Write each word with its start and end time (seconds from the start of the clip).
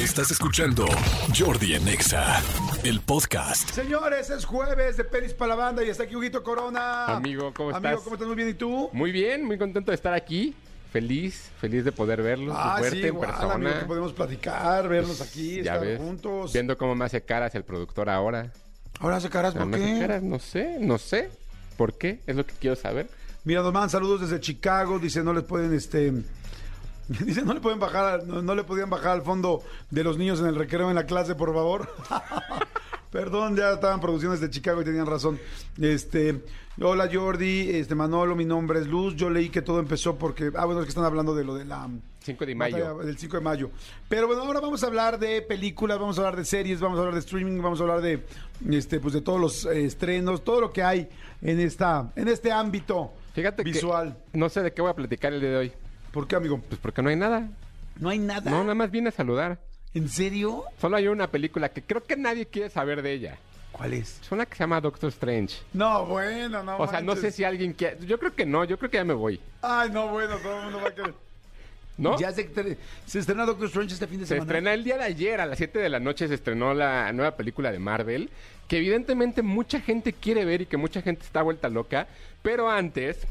Estás 0.00 0.30
escuchando 0.30 0.86
Jordi 1.38 1.74
en 1.74 1.86
Exa, 1.88 2.40
el 2.84 3.00
podcast. 3.00 3.68
Señores, 3.70 4.30
es 4.30 4.44
jueves 4.44 4.96
de 4.96 5.04
Pelis 5.04 5.34
para 5.34 5.50
la 5.50 5.54
banda 5.56 5.84
y 5.84 5.88
está 5.90 6.04
aquí 6.04 6.16
Huguito 6.16 6.42
Corona. 6.42 7.06
Amigo, 7.06 7.52
¿cómo 7.54 7.70
Amigo, 7.74 7.88
estás? 7.90 8.04
¿cómo 8.04 8.14
estás? 8.16 8.26
Muy 8.28 8.36
bien, 8.36 8.48
¿y 8.48 8.54
tú? 8.54 8.88
Muy 8.92 9.12
bien, 9.12 9.44
muy 9.44 9.58
contento 9.58 9.90
de 9.90 9.96
estar 9.96 10.14
aquí. 10.14 10.54
Feliz, 10.92 11.50
feliz 11.60 11.84
de 11.84 11.92
poder 11.92 12.22
verlos 12.22 12.56
Ah, 12.58 12.76
fuerte 12.78 12.96
sí, 12.96 13.02
en 13.02 13.06
igual, 13.08 13.28
persona. 13.30 13.54
amigo, 13.54 13.78
que 13.78 13.84
podemos 13.84 14.12
platicar, 14.12 14.88
vernos 14.88 15.20
aquí, 15.20 15.56
ya 15.62 15.74
estar 15.74 15.80
ves, 15.80 15.98
juntos. 15.98 16.52
viendo 16.52 16.76
cómo 16.78 16.94
me 16.94 17.04
hace 17.04 17.20
caras 17.22 17.54
el 17.54 17.64
productor 17.64 18.08
ahora. 18.08 18.52
Ahora 18.98 19.16
hace 19.16 19.28
caras, 19.30 19.54
¿por 19.54 19.66
Me 19.66 19.76
hace 19.76 19.86
qué? 19.94 20.00
caras, 20.00 20.22
no 20.22 20.38
sé, 20.38 20.78
no 20.80 20.98
sé. 20.98 21.30
¿Por 21.76 21.96
qué? 21.96 22.20
Es 22.26 22.34
lo 22.36 22.44
que 22.44 22.54
quiero 22.58 22.74
saber. 22.76 23.08
Mira, 23.44 23.62
nos 23.62 23.72
mandan 23.72 23.90
saludos 23.90 24.22
desde 24.22 24.40
Chicago, 24.40 24.98
dice, 24.98 25.22
no 25.22 25.32
les 25.32 25.44
pueden, 25.44 25.72
este... 25.74 26.12
Dice, 27.24 27.42
no 27.42 27.54
le 27.54 27.60
pueden 27.60 27.80
bajar, 27.80 28.24
no, 28.24 28.40
no 28.40 28.54
le 28.54 28.62
podían 28.62 28.88
bajar 28.88 29.10
al 29.12 29.22
fondo 29.22 29.62
de 29.90 30.04
los 30.04 30.16
niños 30.16 30.38
en 30.38 30.46
el 30.46 30.54
recreo 30.54 30.90
en 30.90 30.94
la 30.94 31.06
clase, 31.06 31.34
por 31.34 31.52
favor. 31.52 31.88
Perdón, 33.10 33.56
ya 33.56 33.72
estaban 33.72 34.00
producciones 34.00 34.40
de 34.40 34.48
Chicago 34.48 34.80
y 34.80 34.84
tenían 34.84 35.06
razón. 35.06 35.40
Este, 35.80 36.44
hola 36.80 37.08
Jordi, 37.12 37.70
este 37.70 37.96
Manolo, 37.96 38.36
mi 38.36 38.44
nombre 38.44 38.78
es 38.78 38.86
Luz. 38.86 39.16
Yo 39.16 39.28
leí 39.28 39.48
que 39.48 39.60
todo 39.60 39.80
empezó 39.80 40.16
porque, 40.16 40.52
ah, 40.54 40.64
bueno, 40.64 40.80
es 40.80 40.86
que 40.86 40.90
están 40.90 41.04
hablando 41.04 41.34
de 41.34 41.42
lo 41.42 41.56
de 41.56 41.64
la 41.64 41.88
5 42.20 42.46
de 42.46 42.54
mayo. 42.54 42.98
del 42.98 43.18
5 43.18 43.38
de 43.38 43.42
mayo. 43.42 43.70
Pero 44.08 44.28
bueno, 44.28 44.42
ahora 44.42 44.60
vamos 44.60 44.84
a 44.84 44.86
hablar 44.86 45.18
de 45.18 45.42
películas, 45.42 45.98
vamos 45.98 46.16
a 46.18 46.20
hablar 46.20 46.36
de 46.36 46.44
series, 46.44 46.78
vamos 46.78 46.98
a 46.98 47.00
hablar 47.00 47.14
de 47.14 47.20
streaming, 47.20 47.60
vamos 47.60 47.80
a 47.80 47.82
hablar 47.82 48.00
de 48.00 48.24
este 48.70 49.00
pues 49.00 49.14
de 49.14 49.20
todos 49.20 49.40
los 49.40 49.66
eh, 49.66 49.84
estrenos, 49.84 50.44
todo 50.44 50.60
lo 50.60 50.72
que 50.72 50.84
hay 50.84 51.08
en 51.42 51.58
esta 51.58 52.12
en 52.14 52.28
este 52.28 52.52
ámbito 52.52 53.10
Fíjate 53.34 53.64
visual. 53.64 54.16
que 54.30 54.38
no 54.38 54.48
sé 54.48 54.62
de 54.62 54.72
qué 54.72 54.80
voy 54.82 54.92
a 54.92 54.94
platicar 54.94 55.32
el 55.32 55.40
día 55.40 55.50
de 55.50 55.56
hoy. 55.56 55.72
¿Por 56.12 56.26
qué, 56.26 56.36
amigo? 56.36 56.60
Pues 56.68 56.80
porque 56.80 57.02
no 57.02 57.08
hay 57.10 57.16
nada. 57.16 57.48
No 57.98 58.08
hay 58.08 58.18
nada. 58.18 58.50
No, 58.50 58.62
nada 58.62 58.74
más 58.74 58.90
vine 58.90 59.08
a 59.08 59.12
saludar. 59.12 59.58
¿En 59.94 60.08
serio? 60.08 60.64
Solo 60.80 60.96
hay 60.96 61.08
una 61.08 61.28
película 61.28 61.68
que 61.68 61.82
creo 61.82 62.02
que 62.04 62.16
nadie 62.16 62.46
quiere 62.46 62.70
saber 62.70 63.02
de 63.02 63.12
ella. 63.12 63.38
¿Cuál 63.72 63.94
es? 63.94 64.20
Es 64.20 64.32
una 64.32 64.46
que 64.46 64.54
se 64.56 64.60
llama 64.64 64.80
Doctor 64.80 65.08
Strange. 65.10 65.56
No, 65.72 66.06
bueno, 66.06 66.62
no. 66.62 66.78
O 66.78 66.86
sea, 66.88 67.00
no 67.00 67.16
sé 67.16 67.30
si 67.30 67.44
alguien 67.44 67.72
quiere... 67.72 68.04
Yo 68.06 68.18
creo 68.18 68.34
que 68.34 68.44
no, 68.44 68.64
yo 68.64 68.78
creo 68.78 68.90
que 68.90 68.96
ya 68.98 69.04
me 69.04 69.14
voy. 69.14 69.40
Ay, 69.62 69.90
no, 69.90 70.08
bueno, 70.08 70.36
todo 70.38 70.58
el 70.58 70.64
mundo 70.64 70.80
va 70.82 70.88
a 70.88 70.94
querer. 70.94 71.14
¿No? 71.98 72.18
Ya 72.18 72.32
se, 72.32 72.48
se 73.06 73.18
estrena 73.18 73.44
Doctor 73.44 73.66
Strange 73.66 73.94
este 73.94 74.06
fin 74.06 74.20
de 74.20 74.24
Se 74.26 74.34
semana. 74.34 74.44
estrena 74.44 74.74
el 74.74 74.84
día 74.84 74.96
de 74.96 75.04
ayer, 75.04 75.40
a 75.40 75.46
las 75.46 75.58
7 75.58 75.78
de 75.78 75.88
la 75.88 76.00
noche, 76.00 76.28
se 76.28 76.34
estrenó 76.34 76.72
la 76.72 77.12
nueva 77.12 77.36
película 77.36 77.70
de 77.70 77.78
Marvel, 77.78 78.30
que 78.68 78.78
evidentemente 78.78 79.42
mucha 79.42 79.80
gente 79.80 80.12
quiere 80.14 80.44
ver 80.44 80.62
y 80.62 80.66
que 80.66 80.76
mucha 80.78 81.02
gente 81.02 81.24
está 81.24 81.42
vuelta 81.42 81.68
loca, 81.68 82.06
pero 82.42 82.70
antes 82.70 83.26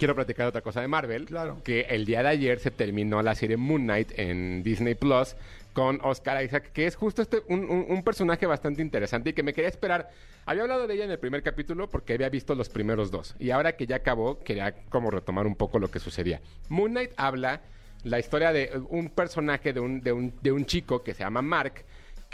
quiero 0.00 0.16
platicar 0.16 0.48
otra 0.48 0.62
cosa 0.62 0.80
de 0.80 0.88
Marvel, 0.88 1.26
Claro. 1.26 1.60
que 1.62 1.82
el 1.82 2.04
día 2.06 2.22
de 2.24 2.30
ayer 2.30 2.58
se 2.58 2.72
terminó 2.72 3.22
la 3.22 3.36
serie 3.36 3.56
Moon 3.56 3.82
Knight 3.82 4.18
en 4.18 4.64
Disney 4.64 4.96
Plus 4.96 5.36
con 5.72 6.00
Oscar 6.02 6.42
Isaac, 6.44 6.72
que 6.72 6.86
es 6.86 6.96
justo 6.96 7.22
este 7.22 7.42
un, 7.46 7.60
un- 7.70 7.86
un 7.88 8.02
personaje 8.02 8.44
bastante 8.46 8.82
interesante 8.82 9.30
y 9.30 9.32
que 9.34 9.44
me 9.44 9.52
quería 9.52 9.68
esperar. 9.68 10.10
Había 10.46 10.62
hablado 10.62 10.88
de 10.88 10.94
ella 10.94 11.04
en 11.04 11.10
el 11.12 11.18
primer 11.20 11.42
capítulo 11.44 11.88
porque 11.88 12.14
había 12.14 12.28
visto 12.28 12.56
los 12.56 12.68
primeros 12.68 13.12
dos 13.12 13.36
y 13.38 13.50
ahora 13.50 13.76
que 13.76 13.86
ya 13.86 13.96
acabó 13.96 14.40
quería 14.40 14.72
como 14.88 15.10
retomar 15.12 15.46
un 15.46 15.54
poco 15.54 15.78
lo 15.78 15.88
que 15.88 16.00
sucedía. 16.00 16.40
Moon 16.68 16.90
Knight 16.90 17.12
habla 17.16 17.60
la 18.02 18.18
historia 18.18 18.52
de 18.52 18.72
un 18.88 19.10
personaje 19.10 19.72
de 19.72 19.78
un, 19.80 20.00
de 20.00 20.12
un, 20.12 20.32
de 20.42 20.50
un 20.50 20.64
chico 20.64 21.02
que 21.04 21.12
se 21.14 21.22
llama 21.22 21.42
Mark 21.42 21.84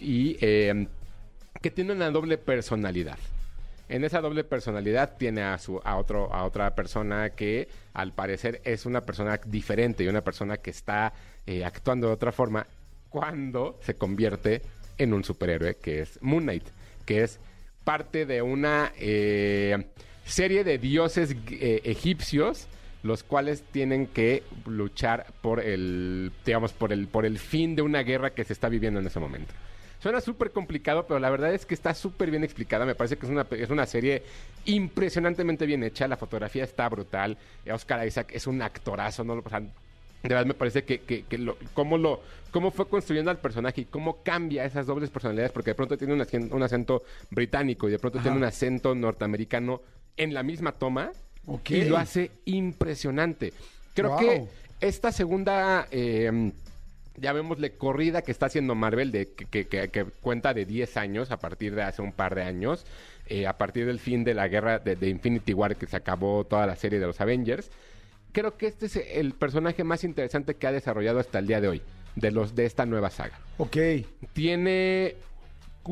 y 0.01 0.37
eh, 0.41 0.87
que 1.61 1.71
tiene 1.71 1.93
una 1.93 2.11
doble 2.11 2.39
personalidad. 2.39 3.19
En 3.89 4.05
esa 4.05 4.21
doble 4.21 4.43
personalidad 4.43 5.17
tiene 5.17 5.43
a 5.43 5.59
su 5.59 5.81
a 5.85 5.97
otro 5.97 6.33
a 6.33 6.45
otra 6.45 6.75
persona 6.75 7.31
que 7.31 7.69
al 7.95 8.13
parecer 8.13 8.61
es 8.65 8.85
una 8.85 9.03
persona 9.03 9.41
diferente 9.47 10.03
y 10.03 10.09
una 10.09 10.23
persona 10.23 10.57
que 10.57 10.71
está 10.71 11.13
eh, 11.47 11.65
actuando 11.65 12.09
de 12.09 12.15
otra 12.15 12.33
forma 12.33 12.67
cuando 13.09 13.79
se 13.83 13.95
convierte 13.95 14.63
en 14.99 15.13
un 15.13 15.23
superhéroe 15.23 15.77
que 15.77 16.01
es 16.01 16.19
Moon 16.21 16.43
Knight, 16.43 16.65
que 17.05 17.23
es 17.23 17.39
parte 17.85 18.27
de 18.27 18.43
una 18.43 18.93
eh, 18.99 19.87
serie 20.25 20.65
de 20.65 20.79
dioses 20.79 21.37
eh, 21.51 21.83
egipcios 21.85 22.67
los 23.05 23.23
cuales 23.23 23.63
tienen 23.71 24.09
que 24.09 24.43
luchar 24.67 25.27
por 25.41 25.61
el 25.61 26.33
digamos 26.45 26.73
por 26.73 26.93
el 26.93 27.07
por 27.07 27.25
el 27.25 27.39
fin 27.39 27.77
de 27.77 27.83
una 27.83 28.03
guerra 28.03 28.31
que 28.31 28.43
se 28.43 28.53
está 28.53 28.69
viviendo 28.69 28.99
en 28.99 29.07
ese 29.07 29.21
momento. 29.21 29.55
Suena 30.07 30.21
súper 30.21 30.53
complicado, 30.53 31.05
pero 31.05 31.19
la 31.19 31.29
verdad 31.31 31.53
es 31.53 31.67
que 31.67 31.75
está 31.75 31.93
súper 31.93 32.31
bien 32.31 32.45
explicada. 32.45 32.87
Me 32.87 32.95
parece 32.95 33.17
que 33.17 33.27
es 33.27 33.33
una, 33.33 33.45
es 33.51 33.71
una 33.71 33.87
serie 33.87 34.23
impresionantemente 34.65 35.67
bien 35.67 35.83
hecha. 35.83 36.07
La 36.07 36.17
fotografía 36.17 36.63
está 36.63 36.89
brutal. 36.89 37.37
Oscar 37.73 38.07
Isaac 38.07 38.31
es 38.33 38.47
un 38.47 38.63
actorazo. 38.63 39.25
¿no? 39.25 39.33
O 39.45 39.49
sea, 39.49 39.59
de 39.59 39.69
verdad 40.23 40.47
me 40.47 40.55
parece 40.55 40.85
que, 40.85 41.01
que, 41.01 41.25
que 41.25 41.39
lo, 41.39 41.57
cómo, 41.75 41.99
lo, 41.99 42.21
cómo 42.53 42.71
fue 42.71 42.89
construyendo 42.89 43.33
al 43.33 43.39
personaje 43.39 43.81
y 43.81 43.85
cómo 43.87 44.23
cambia 44.23 44.65
esas 44.65 44.87
dobles 44.87 45.11
personalidades, 45.11 45.51
porque 45.51 45.71
de 45.71 45.75
pronto 45.75 45.99
tiene 45.99 46.15
un, 46.15 46.21
acen- 46.21 46.53
un 46.53 46.63
acento 46.63 47.03
británico 47.33 47.89
y 47.89 47.91
de 47.91 47.99
pronto 47.99 48.21
tiene 48.21 48.37
un 48.37 48.45
acento 48.45 48.95
norteamericano 48.95 49.83
en 50.17 50.35
la 50.35 50.45
misma 50.45 50.71
toma 50.71 51.11
y 51.69 51.85
lo 51.85 51.97
hace 51.97 52.31
impresionante. 52.45 53.53
Creo 53.93 54.11
Wow. 54.11 54.19
que 54.21 54.45
esta 54.81 55.11
segunda, 55.11 55.89
eh, 55.91 56.53
llamémosle 57.19 57.73
corrida 57.73 58.23
que 58.23 58.31
está 58.33 58.47
haciendo 58.47 58.75
Marvel, 58.75 59.13
de, 59.13 59.29
que, 59.33 59.45
que- 59.47 59.67
que- 59.67 59.89
que 59.89 60.05
cuenta 60.05 60.55
de 60.55 60.65
10 60.67 60.97
años, 60.97 61.31
a 61.31 61.39
partir 61.39 61.75
de 61.75 61.83
hace 61.83 62.03
un 62.03 62.13
par 62.13 62.35
de 62.35 62.43
años, 62.43 62.85
eh, 63.27 63.47
a 63.47 63.57
partir 63.59 63.87
del 63.87 63.99
fin 63.99 64.25
de 64.25 64.35
la 64.35 64.49
guerra 64.49 64.79
de, 64.79 64.97
de 64.97 65.09
Infinity 65.09 65.53
War, 65.55 65.77
que 65.77 65.87
se 65.87 65.97
acabó 65.97 66.45
toda 66.45 66.67
la 66.67 66.77
serie 66.77 66.99
de 67.01 67.07
los 67.07 67.21
Avengers, 67.21 67.71
creo 68.33 68.57
que 68.57 68.67
este 68.67 68.87
es 68.87 68.97
el 68.97 69.33
personaje 69.33 69.83
más 69.85 70.05
interesante 70.05 70.55
que 70.55 70.67
ha 70.67 70.73
desarrollado 70.73 71.19
hasta 71.21 71.39
el 71.39 71.47
día 71.47 71.61
de 71.61 71.69
hoy, 71.69 71.83
de, 72.17 72.31
los, 72.31 72.55
de 72.55 72.67
esta 72.67 72.87
nueva 72.87 73.11
saga 73.11 73.39
Ok. 73.59 73.77
tiene 74.33 75.17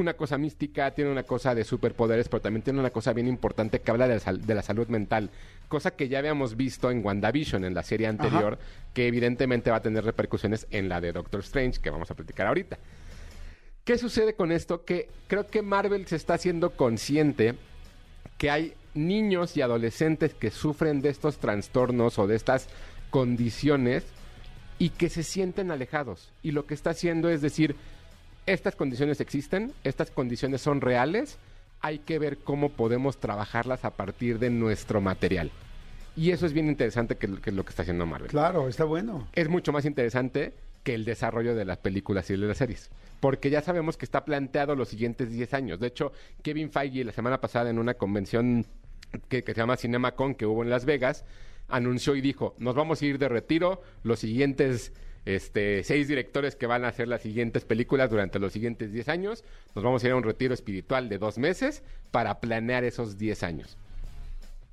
una 0.01 0.15
cosa 0.15 0.39
mística, 0.39 0.91
tiene 0.93 1.11
una 1.11 1.23
cosa 1.23 1.55
de 1.55 1.65
superpoderes, 1.65 2.29
pero 2.29 2.41
también 2.43 2.63
tiene 2.63 2.81
una 2.81 2.91
cosa 2.91 3.13
bien 3.13 3.29
importante 3.29 3.81
que 3.81 3.91
habla 3.91 4.09
de 4.09 4.15
la, 4.15 4.21
sal- 4.21 4.45
de 4.47 4.55
la 4.55 4.63
salud 4.63 4.89
mental, 4.89 5.31
cosa 5.69 5.93
que 5.93 6.09
ya 6.09 6.19
habíamos 6.19 6.57
visto 6.57 6.91
en 6.91 7.05
WandaVision, 7.05 7.65
en 7.65 7.75
la 7.75 7.83
serie 7.83 8.07
anterior, 8.07 8.59
que 8.93 9.07
evidentemente 9.07 9.71
va 9.71 9.77
a 9.77 9.83
tener 9.83 10.05
repercusiones 10.05 10.67
en 10.71 10.89
la 10.89 11.01
de 11.01 11.13
Doctor 11.13 11.41
Strange, 11.41 11.81
que 11.81 11.91
vamos 11.91 12.11
a 12.11 12.15
platicar 12.15 12.47
ahorita. 12.47 12.79
¿Qué 13.85 13.99
sucede 13.99 14.35
con 14.35 14.51
esto? 14.51 14.85
Que 14.85 15.09
creo 15.27 15.47
que 15.47 15.61
Marvel 15.63 16.07
se 16.07 16.17
está 16.17 16.35
haciendo 16.35 16.71
consciente 16.71 17.55
que 18.39 18.51
hay 18.51 18.75
niños 18.95 19.57
y 19.57 19.63
adolescentes 19.63 20.35
que 20.35 20.51
sufren 20.51 21.03
de 21.03 21.11
estos 21.11 21.39
trastornos 21.39 22.19
o 22.19 22.27
de 22.27 22.37
estas 22.37 22.69
condiciones 23.11 24.05
y 24.79 24.89
que 24.91 25.09
se 25.09 25.23
sienten 25.23 25.71
alejados. 25.71 26.33
Y 26.43 26.53
lo 26.53 26.67
que 26.67 26.75
está 26.75 26.91
haciendo 26.91 27.29
es 27.29 27.43
decir, 27.43 27.77
estas 28.47 28.77
condiciones 28.77 29.21
existen, 29.21 29.73
estas 29.85 30.11
condiciones 30.11 30.61
son 30.61 30.81
reales, 30.81 31.39
hay 31.81 31.99
que 31.99 32.19
ver 32.19 32.39
cómo 32.39 32.71
podemos 32.71 33.19
trabajarlas 33.19 33.85
a 33.85 33.91
partir 33.91 34.39
de 34.39 34.51
nuestro 34.51 35.01
material. 35.01 35.51
Y 36.17 36.31
eso 36.31 36.47
es 36.47 36.53
bien 36.53 36.69
interesante 36.69 37.17
que, 37.17 37.27
lo 37.27 37.65
que 37.65 37.71
está 37.71 37.83
haciendo 37.83 38.07
Marvel 38.07 38.31
Claro, 38.31 38.69
está 38.69 38.85
bueno. 38.85 39.27
es 39.35 39.49
mucho 39.49 39.73
más 39.73 39.85
interesante 39.85 40.55
que 40.83 40.95
el 40.95 41.05
desarrollo 41.05 41.55
de 41.55 41.65
las 41.65 41.79
películas 41.79 42.29
y 42.31 42.35
de 42.35 42.47
las 42.47 42.59
series. 42.59 42.91
Porque 43.21 43.51
ya 43.51 43.63
sabemos 43.63 43.97
que 43.97 44.05
está 44.05 44.25
planteado 44.25 44.77
los 44.77 44.89
siguientes 44.89 45.31
10 45.31 45.55
años. 45.55 45.81
De 45.81 45.87
hecho, 45.87 46.13
Kevin 46.43 46.71
Feige 46.71 47.05
la 47.05 47.13
semana 47.13 47.41
pasada 47.41 47.71
en 47.71 47.79
una 47.79 47.95
convención 47.95 48.67
que, 49.29 49.43
que 49.43 49.55
se 49.55 49.61
llama 49.61 49.77
CinemaCon 49.77 50.35
que 50.35 50.47
hubo 50.47 50.63
en 50.63 50.71
Las 50.71 50.85
Vegas, 50.85 51.25
anunció 51.69 52.15
y 52.15 52.21
dijo, 52.21 52.55
nos 52.59 52.75
vamos 52.75 53.01
a 53.01 53.07
ir 53.07 53.19
de 53.19 53.29
retiro 53.29 53.83
los 54.03 54.21
siguientes 54.21 54.93
este, 55.25 55.83
seis 55.85 56.09
directores 56.09 56.57
que 56.57 56.67
van 56.67 56.85
a 56.85 56.89
hacer 56.89 57.09
las 57.09 57.23
siguientes 57.23 57.65
películas 57.65 58.11
durante 58.11 58.39
los 58.39 58.53
siguientes 58.53 58.93
10 58.93 59.09
años. 59.09 59.45
Nos 59.75 59.85
vamos 59.85 60.03
a 60.03 60.07
ir 60.07 60.13
a 60.13 60.17
un 60.17 60.23
retiro 60.23 60.55
espiritual 60.55 61.09
de 61.09 61.19
dos 61.19 61.39
meses 61.39 61.83
para 62.11 62.41
planear 62.41 62.85
esos 62.85 63.19
10 63.19 63.43
años. 63.43 63.77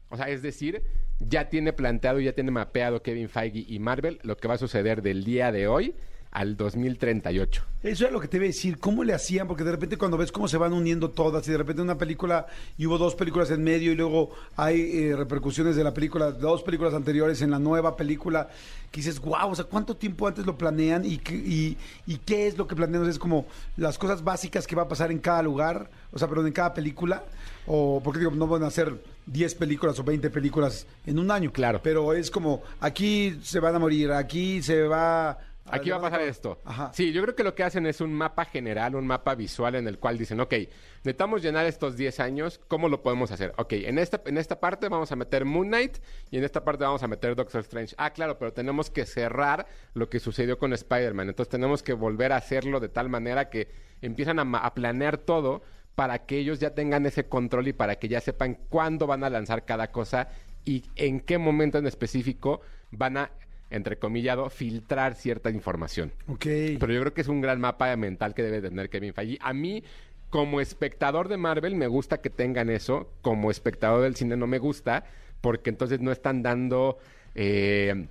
O 0.09 0.17
sea, 0.17 0.29
es 0.29 0.41
decir, 0.41 0.84
ya 1.19 1.50
tiene 1.50 1.72
planteado, 1.72 2.19
ya 2.19 2.34
tiene 2.34 2.51
mapeado 2.51 3.01
Kevin 3.01 3.29
Feige 3.29 3.66
y 3.67 3.79
Marvel 3.79 4.19
lo 4.23 4.35
que 4.38 4.47
va 4.47 4.56
a 4.56 4.57
suceder 4.57 5.01
del 5.01 5.23
día 5.23 5.51
de 5.51 5.67
hoy 5.67 5.95
al 6.31 6.56
2038. 6.56 7.64
Eso 7.84 8.06
es 8.06 8.12
lo 8.12 8.19
que 8.19 8.28
te 8.28 8.38
iba 8.38 8.46
a 8.46 8.47
decir, 8.47 8.78
¿cómo 8.79 9.03
le 9.03 9.14
hacían? 9.14 9.47
Porque 9.47 9.64
de 9.64 9.72
repente 9.72 9.97
cuando 9.97 10.17
ves 10.17 10.32
cómo 10.32 10.47
se 10.47 10.58
van 10.58 10.72
uniendo 10.72 11.09
todas 11.09 11.47
y 11.47 11.52
de 11.52 11.58
repente 11.58 11.82
una 11.82 11.97
película 11.97 12.46
y 12.78 12.85
hubo 12.85 12.97
dos 12.97 13.16
películas 13.16 13.50
en 13.52 13.64
medio 13.64 13.91
y 13.91 13.96
luego 13.96 14.32
hay 14.55 14.79
eh, 14.82 15.16
repercusiones 15.16 15.76
de 15.76 15.84
la 15.84 15.94
película, 15.94 16.32
dos 16.32 16.64
películas 16.64 16.94
anteriores 16.94 17.41
en 17.41 17.52
la 17.52 17.59
nueva 17.59 17.97
película, 17.97 18.50
que 18.91 19.02
dices, 19.02 19.20
wow, 19.20 19.50
o 19.50 19.55
sea, 19.55 19.66
¿cuánto 19.66 19.96
tiempo 19.96 20.28
antes 20.28 20.46
lo 20.46 20.58
planean 20.58 21.03
y, 21.05 21.20
y 21.26 22.17
qué 22.17 22.47
es 22.47 22.58
lo 22.58 22.67
que 22.67 22.76
planean? 22.76 23.09
Es 23.09 23.20
como 23.20 23.46
las 23.76 23.97
cosas 23.97 24.23
básicas 24.23 24.67
que 24.67 24.76
va 24.76 24.84
a 24.84 24.88
pasar 24.88 25.11
en 25.11 25.20
cada 25.20 25.41
lugar, 25.41 25.90
o 26.14 26.20
sea, 26.20 26.28
perdón, 26.28 26.47
en 26.47 26.53
cada 26.53 26.73
película, 26.73 27.23
o 27.66 28.02
porque 28.03 28.20
digo, 28.20 28.32
no 28.32 28.47
van 28.47 28.64
a 28.64 28.67
hacer 28.67 28.94
10 29.26 29.55
películas 29.55 29.97
o 30.00 30.03
20 30.03 30.29
películas 30.29 30.85
en 31.05 31.20
un 31.20 31.32
año. 31.32 31.52
Claro. 31.52 31.79
Pero 31.84 32.14
es 32.14 32.29
como, 32.29 32.61
aquí 32.79 33.40
se 33.44 33.59
van 33.59 33.76
a 33.76 33.79
morir, 33.79 34.11
aquí 34.11 34.61
se 34.61 34.84
va 34.84 35.38
Aquí 35.66 35.90
va 35.90 35.97
a 35.97 36.02
pasar 36.02 36.22
esto. 36.22 36.59
Ajá. 36.66 36.91
Sí, 36.93 37.11
yo 37.11 37.22
creo 37.22 37.35
que 37.35 37.43
lo 37.43 37.53
que 37.53 37.63
hacen 37.63 37.85
es 37.85 38.02
un 38.02 38.13
mapa 38.13 38.46
general, 38.46 38.96
un 38.96 39.05
mapa 39.05 39.35
visual 39.35 39.75
en 39.75 39.87
el 39.87 39.99
cual 39.99 40.17
dicen, 40.17 40.40
ok, 40.40 40.53
necesitamos 40.97 41.41
llenar 41.41 41.66
estos 41.66 41.96
10 41.96 42.19
años, 42.19 42.59
¿cómo 42.67 42.90
lo 42.90 43.02
podemos 43.03 43.31
hacer? 43.31 43.53
Ok, 43.58 43.73
en 43.73 43.99
esta, 43.99 44.22
en 44.25 44.37
esta 44.37 44.59
parte 44.59 44.90
vamos 44.90 45.11
a 45.11 45.16
meter 45.16 45.46
Moon 45.46 45.67
Knight 45.67 45.97
y 46.31 46.37
en 46.37 46.43
esta 46.43 46.63
parte 46.63 46.84
vamos 46.84 47.03
a 47.03 47.08
meter 47.08 47.35
Doctor 47.35 47.61
Strange. 47.61 47.96
Ah, 47.97 48.11
claro, 48.11 48.37
pero 48.37 48.53
tenemos 48.53 48.90
que 48.90 49.05
cerrar 49.05 49.67
lo 49.93 50.09
que 50.09 50.19
sucedió 50.19 50.58
con 50.58 50.73
Spider-Man. 50.73 51.29
Entonces 51.29 51.49
tenemos 51.49 51.84
que 51.84 51.93
volver 51.93 52.31
a 52.31 52.37
hacerlo 52.37 52.79
de 52.79 52.90
tal 52.90 53.09
manera 53.09 53.49
que 53.49 53.69
empiezan 54.02 54.40
a, 54.40 54.73
planear 54.73 55.17
todo 55.17 55.61
para 55.96 56.25
que 56.25 56.37
ellos 56.37 56.59
ya 56.59 56.73
tengan 56.73 57.05
ese 57.05 57.28
control 57.28 57.67
y 57.67 57.73
para 57.73 57.97
que 57.97 58.07
ya 58.07 58.22
sepan 58.22 58.55
cuándo 58.69 59.05
van 59.05 59.23
a 59.23 59.29
lanzar 59.29 59.66
cada 59.66 59.91
cosa 59.91 60.29
y 60.66 60.84
en 60.96 61.19
qué 61.19 61.37
momento 61.37 61.78
en 61.78 61.87
específico 61.87 62.61
van 62.91 63.17
a, 63.17 63.31
entrecomillado, 63.72 64.50
filtrar 64.50 65.16
cierta 65.16 65.50
información. 65.50 66.12
Ok. 66.28 66.46
Pero 66.79 66.94
yo 66.94 67.00
creo 67.02 67.14
que 67.14 67.22
es 67.22 67.28
un 67.28 67.41
gran 67.41 67.59
mapa 67.59 67.96
mental 67.96 68.34
que 68.35 68.44
debe 68.44 68.62
tener 68.62 68.90
Kevin 68.90 69.14
Feige. 69.14 69.38
A 69.41 69.53
mí, 69.53 69.84
como 70.29 70.62
espectador 70.62 71.28
de 71.28 71.38
Marvel, 71.38 71.76
me 71.76 71.88
gusta 71.88 72.22
que 72.22 72.29
tengan 72.29 72.70
eso. 72.70 73.09
Como 73.22 73.50
espectador 73.50 74.03
del 74.03 74.16
cine 74.16 74.38
no 74.38 74.47
me 74.47 74.59
gusta, 74.59 75.06
porque 75.41 75.70
entonces 75.70 76.00
no 76.00 76.12
están 76.12 76.44
dando 76.44 77.00
eh, 77.34 78.08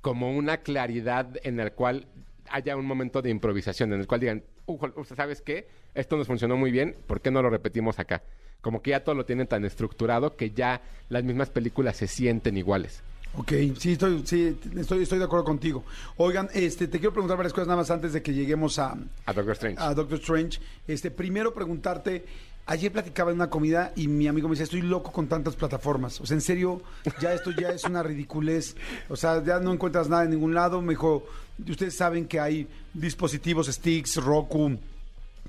como 0.00 0.36
una 0.36 0.58
claridad 0.58 1.28
en 1.42 1.58
el 1.58 1.72
cual 1.72 2.06
haya 2.50 2.76
un 2.76 2.84
momento 2.86 3.22
de 3.22 3.30
improvisación, 3.30 3.92
en 3.92 4.00
el 4.00 4.06
cual 4.06 4.20
digan, 4.20 4.42
"Ujo, 4.66 4.90
¿usted 4.96 5.16
¿sabes 5.16 5.40
qué? 5.40 5.68
Esto 5.94 6.16
nos 6.16 6.26
funcionó 6.26 6.56
muy 6.56 6.70
bien, 6.70 6.94
¿por 7.06 7.20
qué 7.20 7.30
no 7.30 7.40
lo 7.42 7.50
repetimos 7.50 7.98
acá? 7.98 8.22
Como 8.60 8.82
que 8.82 8.90
ya 8.90 9.04
todo 9.04 9.14
lo 9.14 9.24
tienen 9.24 9.46
tan 9.46 9.64
estructurado 9.64 10.36
que 10.36 10.50
ya 10.50 10.82
las 11.08 11.24
mismas 11.24 11.50
películas 11.50 11.96
se 11.96 12.06
sienten 12.06 12.56
iguales. 12.56 13.02
Ok, 13.34 13.52
sí, 13.78 13.92
estoy, 13.92 14.22
sí, 14.26 14.58
estoy, 14.76 15.02
estoy 15.02 15.18
de 15.18 15.24
acuerdo 15.24 15.44
contigo. 15.44 15.84
Oigan, 16.18 16.50
este, 16.52 16.86
te 16.86 16.98
quiero 16.98 17.12
preguntar 17.12 17.38
varias 17.38 17.52
cosas 17.54 17.66
nada 17.66 17.78
más 17.78 17.90
antes 17.90 18.12
de 18.12 18.22
que 18.22 18.34
lleguemos 18.34 18.78
a, 18.78 18.94
A 19.24 19.32
Doctor 19.32 19.52
Strange. 19.52 19.80
a 19.80 19.94
Doctor 19.94 20.18
Strange. 20.18 20.60
Este, 20.86 21.10
primero 21.10 21.54
preguntarte, 21.54 22.26
ayer 22.66 22.92
platicaba 22.92 23.30
en 23.30 23.36
una 23.36 23.48
comida 23.48 23.92
y 23.96 24.06
mi 24.06 24.28
amigo 24.28 24.48
me 24.48 24.52
decía, 24.52 24.64
estoy 24.64 24.82
loco 24.82 25.12
con 25.12 25.28
tantas 25.28 25.56
plataformas. 25.56 26.20
O 26.20 26.26
sea, 26.26 26.34
en 26.34 26.42
serio, 26.42 26.82
ya 27.22 27.32
esto 27.32 27.50
ya 27.52 27.70
es 27.70 27.84
una 27.84 28.02
ridiculez. 28.02 28.76
O 29.08 29.16
sea, 29.16 29.42
ya 29.42 29.58
no 29.60 29.72
encuentras 29.72 30.10
nada 30.10 30.24
en 30.24 30.30
ningún 30.30 30.52
lado. 30.52 30.82
Me 30.82 30.90
dijo, 30.90 31.24
ustedes 31.66 31.96
saben 31.96 32.26
que 32.26 32.38
hay 32.38 32.68
dispositivos, 32.92 33.66
sticks, 33.68 34.16
Roku, 34.16 34.76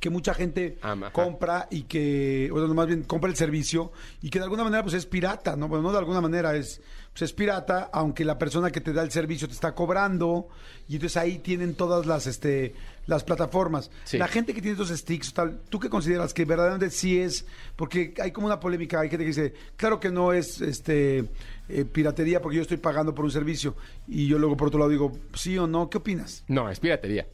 que 0.03 0.09
mucha 0.09 0.33
gente 0.33 0.77
Ama, 0.81 1.07
ajá. 1.07 1.13
compra 1.13 1.67
y 1.71 1.83
que, 1.83 2.49
bueno, 2.51 2.67
más 2.73 2.87
bien 2.87 3.03
compra 3.03 3.29
el 3.29 3.37
servicio 3.37 3.93
y 4.21 4.29
que 4.29 4.37
de 4.37 4.43
alguna 4.43 4.65
manera 4.65 4.83
pues 4.83 4.95
es 4.95 5.05
pirata, 5.05 5.55
¿no? 5.55 5.69
Bueno, 5.69 5.81
no 5.81 5.93
de 5.93 5.97
alguna 5.97 6.19
manera 6.19 6.57
es, 6.57 6.81
pues 7.13 7.21
es 7.21 7.31
pirata, 7.31 7.89
aunque 7.93 8.25
la 8.25 8.37
persona 8.37 8.69
que 8.69 8.81
te 8.81 8.91
da 8.91 9.01
el 9.01 9.11
servicio 9.11 9.47
te 9.47 9.53
está 9.53 9.73
cobrando 9.73 10.49
y 10.89 10.95
entonces 10.95 11.15
ahí 11.15 11.37
tienen 11.37 11.75
todas 11.75 12.05
las, 12.05 12.27
este, 12.27 12.75
las 13.05 13.23
plataformas. 13.23 13.91
Sí. 14.03 14.17
La 14.17 14.27
gente 14.27 14.53
que 14.53 14.61
tiene 14.61 14.73
estos 14.73 14.89
sticks, 14.89 15.33
tal, 15.33 15.61
¿tú 15.69 15.79
qué 15.79 15.87
consideras 15.89 16.33
que 16.33 16.43
verdaderamente 16.43 16.93
sí 16.93 17.21
es? 17.21 17.45
Porque 17.77 18.13
hay 18.21 18.33
como 18.33 18.47
una 18.47 18.59
polémica, 18.59 18.99
hay 18.99 19.07
gente 19.07 19.23
que 19.23 19.29
dice, 19.29 19.53
claro 19.77 20.01
que 20.01 20.11
no 20.11 20.33
es, 20.33 20.59
este, 20.59 21.29
eh, 21.69 21.85
piratería 21.85 22.41
porque 22.41 22.57
yo 22.57 22.61
estoy 22.63 22.75
pagando 22.75 23.15
por 23.15 23.23
un 23.23 23.31
servicio 23.31 23.77
y 24.05 24.27
yo 24.27 24.37
luego 24.37 24.57
por 24.57 24.67
otro 24.67 24.79
lado 24.79 24.91
digo, 24.91 25.13
sí 25.33 25.57
o 25.57 25.65
no, 25.65 25.89
¿qué 25.89 25.99
opinas? 25.99 26.43
No, 26.49 26.69
es 26.69 26.81
piratería. 26.81 27.25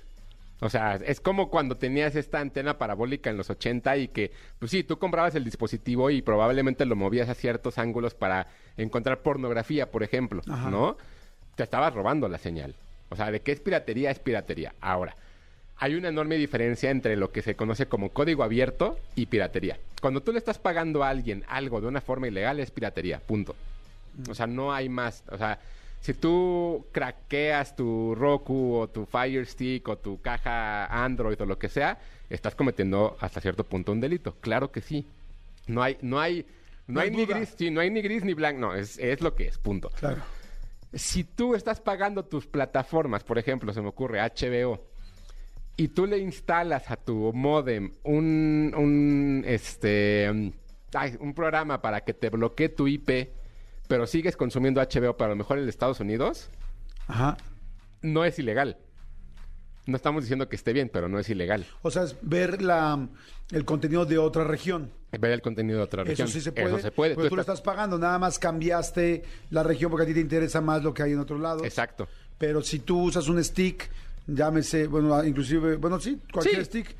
O 0.62 0.70
sea, 0.70 0.96
es 0.96 1.22
como 1.22 1.50
cuando 1.50 1.78
tenías 1.78 2.16
esta 2.16 2.40
antena 2.40 2.78
parabólica 2.78 3.30
en 3.30 3.38
los 3.38 3.50
80 3.50 3.98
y 3.98 4.08
que, 4.10 4.32
pues 4.60 4.72
sí, 4.72 4.84
tú 4.84 5.00
comprabas 5.00 5.36
el 5.36 5.46
dispositivo 5.46 6.10
y 6.10 6.22
probablemente 6.22 6.86
lo 6.86 6.96
movías 6.96 7.30
a 7.30 7.34
ciertos 7.34 7.78
ángulos 7.78 8.14
para 8.14 8.48
encontrar 8.76 9.22
pornografía, 9.22 9.90
por 9.90 10.04
ejemplo, 10.04 10.42
Ajá. 10.50 10.70
¿no? 10.70 10.98
Te 11.56 11.64
estabas 11.64 11.94
robando 11.94 12.28
la 12.28 12.38
señal. 12.38 12.76
O 13.10 13.16
sea, 13.16 13.32
de 13.32 13.42
qué 13.42 13.54
es 13.54 13.62
piratería, 13.62 14.12
es 14.12 14.20
piratería. 14.20 14.74
Ahora, 14.82 15.16
hay 15.78 15.96
una 15.96 16.10
enorme 16.10 16.36
diferencia 16.36 16.92
entre 16.92 17.16
lo 17.16 17.32
que 17.32 17.42
se 17.42 17.56
conoce 17.56 17.88
como 17.88 18.10
código 18.10 18.44
abierto 18.44 19.00
y 19.16 19.28
piratería. 19.28 19.80
Cuando 20.02 20.22
tú 20.22 20.34
le 20.34 20.40
estás 20.40 20.60
pagando 20.60 21.04
a 21.04 21.10
alguien 21.10 21.46
algo 21.48 21.80
de 21.80 21.88
una 21.88 22.02
forma 22.02 22.28
ilegal, 22.28 22.60
es 22.60 22.70
piratería, 22.70 23.20
punto. 23.20 23.56
O 24.30 24.36
sea, 24.36 24.46
no 24.46 24.74
hay 24.74 24.90
más. 24.90 25.24
O 25.30 25.38
sea, 25.38 25.60
si 26.00 26.13
tú 26.13 26.88
craqueas 26.92 27.75
tu 27.75 28.16
Roku 28.16 28.75
o 28.75 28.90
tu 28.90 29.06
Fire 29.06 29.46
Stick 29.46 29.88
o 29.88 29.98
tu 29.98 30.22
caja 30.22 30.86
Android 30.86 31.40
o 31.42 31.46
lo 31.46 31.60
que 31.60 31.69
sea, 31.69 32.00
estás 32.30 32.56
cometiendo 32.56 33.18
hasta 33.19 33.42
cierto 33.42 33.63
punto 33.63 33.92
un 33.92 34.00
delito. 34.00 34.36
Claro 34.40 34.72
que 34.72 34.81
sí. 34.81 35.06
No 35.68 35.84
hay, 35.84 35.98
no 36.01 36.19
hay, 36.19 36.46
no, 36.88 36.96
No 36.96 37.01
hay 37.01 37.12
ni 37.12 37.25
gris, 37.25 37.54
sí, 37.57 37.69
no 37.69 37.81
hay 37.81 37.90
ni 37.90 38.01
gris 38.01 38.24
ni 38.24 38.34
blanco. 38.34 38.60
No, 38.60 38.75
es, 38.75 38.98
es 38.98 39.22
lo 39.22 39.36
que 39.36 39.48
es, 39.48 39.57
punto. 39.57 39.90
Claro. 39.90 40.22
Si 40.94 41.24
tú 41.24 41.54
estás 41.54 41.80
pagando 41.81 42.25
tus 42.25 42.48
plataformas, 42.48 43.24
por 43.24 43.38
ejemplo, 43.38 43.72
se 43.74 43.81
me 43.81 43.90
ocurre 43.90 44.19
HBO, 44.22 44.90
y 45.80 45.90
tú 45.90 46.06
le 46.07 46.18
instalas 46.18 46.92
a 46.92 46.98
tu 46.98 47.31
modem 47.34 47.94
un, 48.04 48.74
un, 48.75 49.44
este, 49.45 50.52
ay, 50.94 51.18
un 51.19 51.34
programa 51.34 51.81
para 51.81 52.02
que 52.02 52.13
te 52.13 52.30
bloquee 52.30 52.68
tu 52.69 52.88
IP, 52.88 53.30
pero 53.90 54.08
sigues 54.08 54.38
consumiendo 54.38 54.80
HBO, 54.80 55.18
pero 55.18 55.26
a 55.26 55.30
lo 55.30 55.36
mejor 55.36 55.58
en 55.60 55.68
Estados 55.68 56.00
Unidos, 56.00 56.50
Ajá. 57.08 57.36
no 58.02 58.24
es 58.24 58.40
ilegal. 58.40 58.78
No 59.88 59.96
estamos 59.96 60.22
diciendo 60.24 60.48
que 60.48 60.56
esté 60.56 60.72
bien, 60.74 60.90
pero 60.94 61.10
no 61.10 61.18
es 61.18 61.28
ilegal. 61.30 61.66
O 61.82 61.90
sea, 61.90 62.04
es 62.04 62.16
ver 62.22 62.62
la, 62.62 63.08
el 63.52 63.66
contenido 63.66 64.06
de 64.06 64.20
otra 64.20 64.44
región. 64.44 64.92
Ver 65.20 65.32
el 65.32 65.42
contenido 65.42 65.80
de 65.80 65.84
otra 65.86 66.04
región. 66.04 66.28
Eso 66.28 66.32
sí 66.38 66.42
se 66.42 66.52
puede. 66.52 66.68
Eso 66.68 66.78
se 66.80 66.92
puede. 66.92 67.16
Pero 67.16 67.24
Tú 67.26 67.30
tú 67.32 67.36
lo 67.38 67.42
estás- 67.42 67.62
pagando, 67.62 67.98
nada 67.98 68.20
más 68.20 68.38
cambiaste 68.38 69.24
la 69.50 69.64
región 69.64 69.90
porque 69.90 70.04
a 70.04 70.06
ti 70.08 70.14
te 70.14 70.20
interesa 70.20 70.62
más 70.62 70.84
lo 70.84 70.94
que 70.94 71.02
hay 71.02 71.14
en 71.14 71.20
otro 71.20 71.40
lado. 71.40 71.66
Exacto. 71.66 72.08
Pero 72.38 72.62
si 72.62 72.80
tú 72.80 73.02
usas 73.06 73.28
un 73.28 73.44
stick, 73.44 73.90
llámese, 74.28 74.86
bueno, 74.86 75.24
inclusive, 75.24 75.78
bueno, 75.78 76.00
sí, 76.00 76.20
cualquier 76.32 76.58
Sí. 76.60 76.66
stick, 76.66 76.96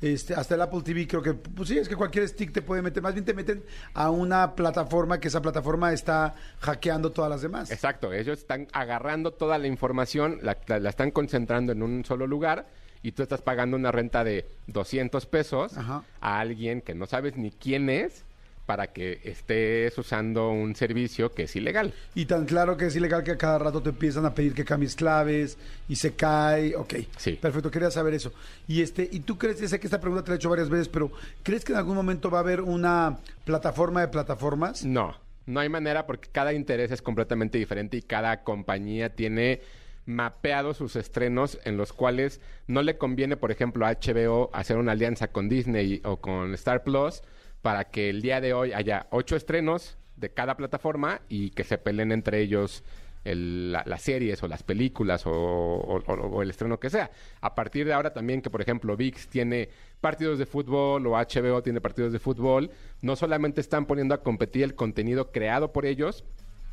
este, 0.00 0.34
hasta 0.34 0.54
el 0.54 0.60
Apple 0.62 0.82
TV 0.82 1.06
creo 1.08 1.22
que, 1.22 1.34
pues 1.34 1.68
sí, 1.68 1.78
es 1.78 1.88
que 1.88 1.96
cualquier 1.96 2.28
stick 2.28 2.52
te 2.52 2.62
puede 2.62 2.82
meter, 2.82 3.02
más 3.02 3.14
bien 3.14 3.24
te 3.24 3.34
meten 3.34 3.64
a 3.94 4.10
una 4.10 4.54
plataforma 4.54 5.18
que 5.18 5.28
esa 5.28 5.42
plataforma 5.42 5.92
está 5.92 6.34
hackeando 6.60 7.10
todas 7.12 7.30
las 7.30 7.42
demás. 7.42 7.70
Exacto, 7.70 8.12
ellos 8.12 8.38
están 8.38 8.68
agarrando 8.72 9.32
toda 9.32 9.58
la 9.58 9.66
información, 9.66 10.38
la, 10.42 10.56
la- 10.66 10.78
la 10.78 10.88
están 10.90 11.10
concentrando 11.10 11.72
en 11.72 11.82
un 11.82 12.04
solo 12.04 12.26
lugar 12.26 12.66
y 13.02 13.12
tú 13.12 13.22
estás 13.22 13.42
pagando 13.42 13.76
una 13.76 13.90
renta 13.92 14.24
de 14.24 14.46
200 14.68 15.26
pesos 15.26 15.76
Ajá. 15.76 16.02
a 16.20 16.40
alguien 16.40 16.80
que 16.80 16.94
no 16.94 17.06
sabes 17.06 17.36
ni 17.36 17.50
quién 17.50 17.90
es 17.90 18.24
para 18.68 18.88
que 18.88 19.18
estés 19.24 19.96
usando 19.96 20.50
un 20.50 20.76
servicio 20.76 21.32
que 21.32 21.44
es 21.44 21.56
ilegal. 21.56 21.94
Y 22.14 22.26
tan 22.26 22.44
claro 22.44 22.76
que 22.76 22.84
es 22.84 22.94
ilegal 22.96 23.24
que 23.24 23.30
a 23.30 23.38
cada 23.38 23.58
rato 23.58 23.80
te 23.82 23.88
empiezan 23.88 24.26
a 24.26 24.34
pedir 24.34 24.52
que 24.52 24.62
cambies 24.62 24.94
claves 24.94 25.56
y 25.88 25.96
se 25.96 26.12
cae. 26.12 26.76
Ok, 26.76 26.94
Sí. 27.16 27.32
perfecto, 27.40 27.70
quería 27.70 27.90
saber 27.90 28.12
eso. 28.12 28.30
Y 28.66 28.82
este, 28.82 29.08
y 29.10 29.20
tú 29.20 29.38
crees, 29.38 29.58
ya 29.58 29.68
sé 29.68 29.80
que 29.80 29.86
esta 29.86 30.02
pregunta 30.02 30.22
te 30.22 30.32
la 30.32 30.34
he 30.34 30.36
hecho 30.36 30.50
varias 30.50 30.68
veces, 30.68 30.86
pero 30.90 31.10
¿crees 31.42 31.64
que 31.64 31.72
en 31.72 31.78
algún 31.78 31.96
momento 31.96 32.30
va 32.30 32.40
a 32.40 32.42
haber 32.42 32.60
una 32.60 33.16
plataforma 33.46 34.02
de 34.02 34.08
plataformas? 34.08 34.84
No, 34.84 35.16
no 35.46 35.60
hay 35.60 35.70
manera 35.70 36.04
porque 36.06 36.28
cada 36.30 36.52
interés 36.52 36.90
es 36.90 37.00
completamente 37.00 37.56
diferente 37.56 37.96
y 37.96 38.02
cada 38.02 38.44
compañía 38.44 39.08
tiene 39.16 39.62
mapeado 40.04 40.74
sus 40.74 40.94
estrenos 40.96 41.58
en 41.64 41.78
los 41.78 41.94
cuales 41.94 42.42
no 42.66 42.82
le 42.82 42.98
conviene, 42.98 43.38
por 43.38 43.50
ejemplo, 43.50 43.86
a 43.86 43.92
HBO 43.94 44.50
hacer 44.52 44.76
una 44.76 44.92
alianza 44.92 45.28
con 45.28 45.48
Disney 45.48 46.02
o 46.04 46.18
con 46.18 46.52
Star 46.52 46.82
Plus 46.84 47.22
para 47.62 47.84
que 47.84 48.10
el 48.10 48.22
día 48.22 48.40
de 48.40 48.52
hoy 48.54 48.72
haya 48.72 49.06
ocho 49.10 49.36
estrenos 49.36 49.96
de 50.16 50.30
cada 50.30 50.56
plataforma 50.56 51.20
y 51.28 51.50
que 51.50 51.64
se 51.64 51.78
peleen 51.78 52.12
entre 52.12 52.40
ellos 52.40 52.82
el- 53.24 53.72
la- 53.72 53.82
las 53.84 54.02
series 54.02 54.42
o 54.42 54.48
las 54.48 54.62
películas 54.62 55.26
o, 55.26 55.32
o- 55.32 56.42
el 56.42 56.50
estreno 56.50 56.78
que 56.80 56.88
sea. 56.88 57.10
A 57.40 57.54
partir 57.54 57.84
de 57.86 57.92
ahora 57.92 58.12
también 58.12 58.40
que, 58.40 58.48
por 58.50 58.60
ejemplo, 58.62 58.96
VIX 58.96 59.28
tiene 59.28 59.68
partidos 60.00 60.38
de 60.38 60.46
fútbol 60.46 61.06
o 61.06 61.16
HBO 61.16 61.62
tiene 61.62 61.80
partidos 61.80 62.12
de 62.12 62.18
fútbol, 62.20 62.70
no 63.02 63.16
solamente 63.16 63.60
están 63.60 63.86
poniendo 63.86 64.14
a 64.14 64.22
competir 64.22 64.62
el 64.62 64.74
contenido 64.74 65.30
creado 65.32 65.72
por 65.72 65.84
ellos, 65.84 66.24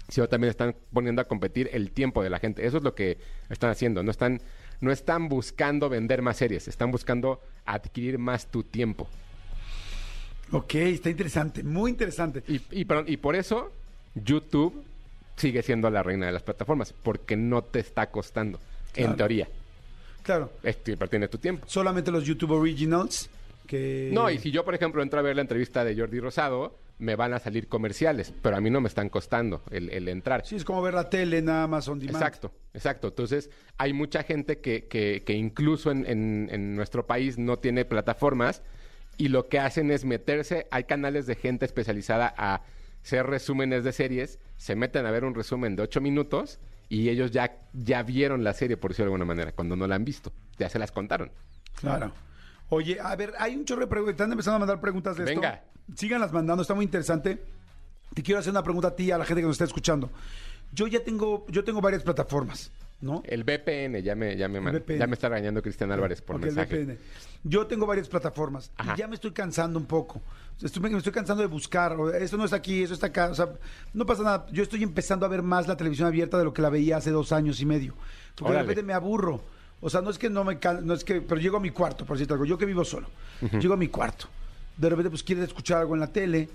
sino 0.08 0.30
también 0.30 0.52
están 0.52 0.76
poniendo 0.94 1.22
a 1.22 1.26
competir 1.26 1.70
el 1.74 1.92
tiempo 1.92 2.22
de 2.24 2.30
la 2.30 2.38
gente. 2.40 2.66
Eso 2.66 2.78
es 2.78 2.84
lo 2.84 2.94
que 2.94 3.18
están 3.50 3.72
haciendo. 3.72 4.04
No 4.04 4.12
están, 4.12 4.40
no 4.80 4.92
están 4.92 5.28
buscando 5.30 5.90
vender 5.90 6.22
más 6.22 6.38
series, 6.38 6.68
están 6.68 6.92
buscando 6.92 7.42
adquirir 7.66 8.20
más 8.20 8.46
tu 8.48 8.64
tiempo. 8.64 9.08
Ok, 10.52 10.76
está 10.76 11.10
interesante, 11.10 11.64
muy 11.64 11.92
interesante. 11.92 12.44
Y, 12.48 12.62
y, 12.72 12.86
perdón, 12.86 13.06
y 13.08 13.18
por 13.18 13.36
eso 13.36 13.72
YouTube 14.14 14.84
sigue 15.36 15.62
siendo 15.64 15.90
la 15.90 16.04
reina 16.04 16.28
de 16.28 16.32
las 16.32 16.44
plataformas, 16.44 16.94
porque 16.94 17.36
no 17.36 17.64
te 17.64 17.80
está 17.80 18.10
costando, 18.10 18.60
Claro. 18.94 19.12
en 19.12 19.18
teoría. 19.18 19.48
Claro, 20.24 20.52
Esto 20.64 20.96
tiene 21.08 21.28
tu 21.28 21.38
tiempo. 21.38 21.66
solamente 21.68 22.10
los 22.12 22.24
YouTube 22.26 22.52
Originals 22.52 23.30
que... 23.68 24.10
No, 24.14 24.30
y 24.30 24.38
si 24.40 24.52
yo, 24.52 24.64
por 24.64 24.74
ejemplo, 24.76 25.02
entro 25.04 25.20
a 25.20 25.24
ver 25.24 25.36
la 25.36 25.42
entrevista 25.42 25.84
de 25.84 25.96
Jordi 25.96 26.20
Rosado, 26.20 26.78
me 27.00 27.16
van 27.16 27.34
a 27.34 27.40
salir 27.40 27.68
comerciales, 27.68 28.32
pero 28.42 28.56
a 28.56 28.62
mí 28.62 28.70
no 28.70 28.80
me 28.80 28.88
están 28.88 29.10
costando 29.10 29.62
el, 29.72 29.90
el 29.90 30.08
entrar. 30.08 30.46
Sí, 30.46 30.56
es 30.56 30.64
como 30.64 30.82
ver 30.82 30.94
la 30.94 31.10
tele 31.10 31.42
nada 31.42 31.68
más 31.68 31.88
on 31.90 32.00
demand. 32.00 32.16
Exacto, 32.16 32.52
exacto. 32.74 33.08
Entonces, 33.10 33.50
hay 33.78 33.92
mucha 33.94 34.24
gente 34.24 34.60
que, 34.60 34.86
que, 34.86 35.24
que 35.26 35.34
incluso 35.34 35.92
en, 35.92 36.06
en- 36.08 36.48
en 36.52 36.76
nuestro 36.76 37.06
país 37.06 37.38
no 37.38 37.58
tiene 37.60 37.84
plataformas 37.86 38.62
y 39.18 39.30
lo 39.30 39.48
que 39.48 39.60
hacen 39.60 39.92
es 39.92 40.06
meterse, 40.06 40.68
hay 40.72 40.86
canales 40.86 41.26
de 41.26 41.36
gente 41.36 41.66
especializada 41.66 42.34
a 42.38 42.62
hacer 43.04 43.26
resúmenes 43.28 43.84
de 43.84 43.92
series, 43.92 44.40
se 44.58 44.76
meten 44.76 45.06
a 45.06 45.12
ver 45.12 45.26
un 45.26 45.36
resumen 45.36 45.76
de 45.76 45.84
ocho 45.84 46.02
minutos 46.02 46.60
y 46.90 47.10
ellos 47.10 47.32
ya, 47.32 47.58
ya 47.74 48.04
vieron 48.04 48.44
la 48.44 48.54
serie, 48.54 48.78
por 48.78 48.92
decirlo 48.92 49.12
de 49.12 49.16
alguna 49.16 49.26
manera, 49.26 49.52
cuando 49.52 49.76
no 49.76 49.88
la 49.88 49.96
han 49.96 50.06
visto. 50.06 50.32
Ya 50.58 50.70
se 50.70 50.80
las 50.80 50.92
contaron. 50.92 51.32
Claro. 51.76 52.12
Oye, 52.70 53.00
a 53.00 53.16
ver, 53.16 53.34
hay 53.40 53.56
un 53.56 53.66
chorro 53.66 53.82
de 53.82 53.88
preguntas. 53.88 54.14
Están 54.14 54.32
empezando 54.32 54.56
a 54.56 54.60
mandar 54.60 54.80
preguntas 54.80 55.18
de 55.18 55.24
esto. 55.24 55.36
Venga. 55.36 55.64
Síganlas 55.96 56.32
mandando, 56.32 56.62
está 56.62 56.74
muy 56.74 56.86
interesante. 56.86 57.44
Te 58.14 58.24
quiero 58.24 58.40
hacer 58.40 58.52
una 58.52 58.64
pregunta 58.64 58.90
a 58.90 58.96
ti, 58.96 59.12
a 59.12 59.18
la 59.18 59.26
gente 59.26 59.42
que 59.42 59.48
nos 59.48 59.56
está 59.56 59.66
escuchando. 59.66 60.10
Yo 60.72 60.88
ya 60.88 61.04
tengo, 61.04 61.46
yo 61.50 61.64
tengo 61.64 61.82
varias 61.82 62.04
plataformas, 62.04 62.72
¿no? 63.06 63.22
El 63.26 63.44
VPN, 63.44 64.02
ya 64.02 64.16
me, 64.16 64.36
ya 64.36 64.48
me, 64.50 64.60
man- 64.60 64.84
ya 64.88 65.08
me 65.08 65.14
está 65.14 65.30
regañando 65.30 65.62
Cristian 65.62 65.92
Álvarez 65.92 66.22
por 66.22 66.36
el 66.38 66.42
mensaje. 66.42 66.84
VPN. 66.84 66.98
Yo 67.44 67.68
tengo 67.68 67.86
varias 67.86 68.10
plataformas 68.10 68.72
Ajá. 68.78 68.96
y 68.96 69.00
ya 69.00 69.08
me 69.08 69.16
estoy 69.16 69.32
cansando 69.32 69.78
un 69.80 69.86
poco. 69.86 70.22
Estoy- 70.62 70.82
me 70.90 70.98
estoy 70.98 71.14
cansando 71.14 71.42
de 71.42 71.48
buscar. 71.48 71.96
Esto 72.20 72.38
no 72.38 72.46
está 72.46 72.58
aquí, 72.58 72.82
eso 72.84 72.94
está 72.94 73.08
acá. 73.08 73.30
O 73.30 73.36
sea, 73.36 73.50
no 73.94 74.06
pasa 74.06 74.24
nada. 74.24 74.48
Yo 74.52 74.64
estoy 74.64 74.82
empezando 74.84 75.26
a 75.26 75.30
ver 75.30 75.42
más 75.44 75.68
la 75.68 75.78
televisión 75.78 76.08
abierta 76.08 76.38
de 76.38 76.44
lo 76.44 76.54
que 76.54 76.62
la 76.62 76.70
veía 76.70 76.98
hace 76.98 77.12
dos 77.12 77.32
años 77.32 77.62
y 77.62 77.66
medio. 77.66 77.94
Porque 78.36 78.54
de 78.54 78.60
repente 78.62 78.84
me 78.84 78.94
aburro. 78.94 79.42
O 79.82 79.90
sea, 79.90 80.02
no 80.02 80.10
es 80.10 80.18
que 80.18 80.30
no 80.30 80.44
me 80.44 80.58
can- 80.58 80.86
no 80.88 80.94
es 80.94 81.04
que, 81.04 81.22
pero 81.22 81.40
llego 81.40 81.58
a 81.58 81.60
mi 81.60 81.70
cuarto, 81.70 82.06
por 82.06 82.16
decirte 82.18 82.34
algo. 82.34 82.46
Yo 82.46 82.58
que 82.58 82.66
vivo 82.66 82.84
solo, 82.84 83.08
llego 83.60 83.74
a 83.76 83.78
mi 83.78 83.90
cuarto. 83.90 84.28
De 84.78 84.90
repente, 84.90 85.10
pues 85.10 85.22
quieres 85.22 85.46
escuchar 85.46 85.80
algo 85.82 85.94
en 85.94 86.00
la 86.00 86.08
tele 86.12 86.50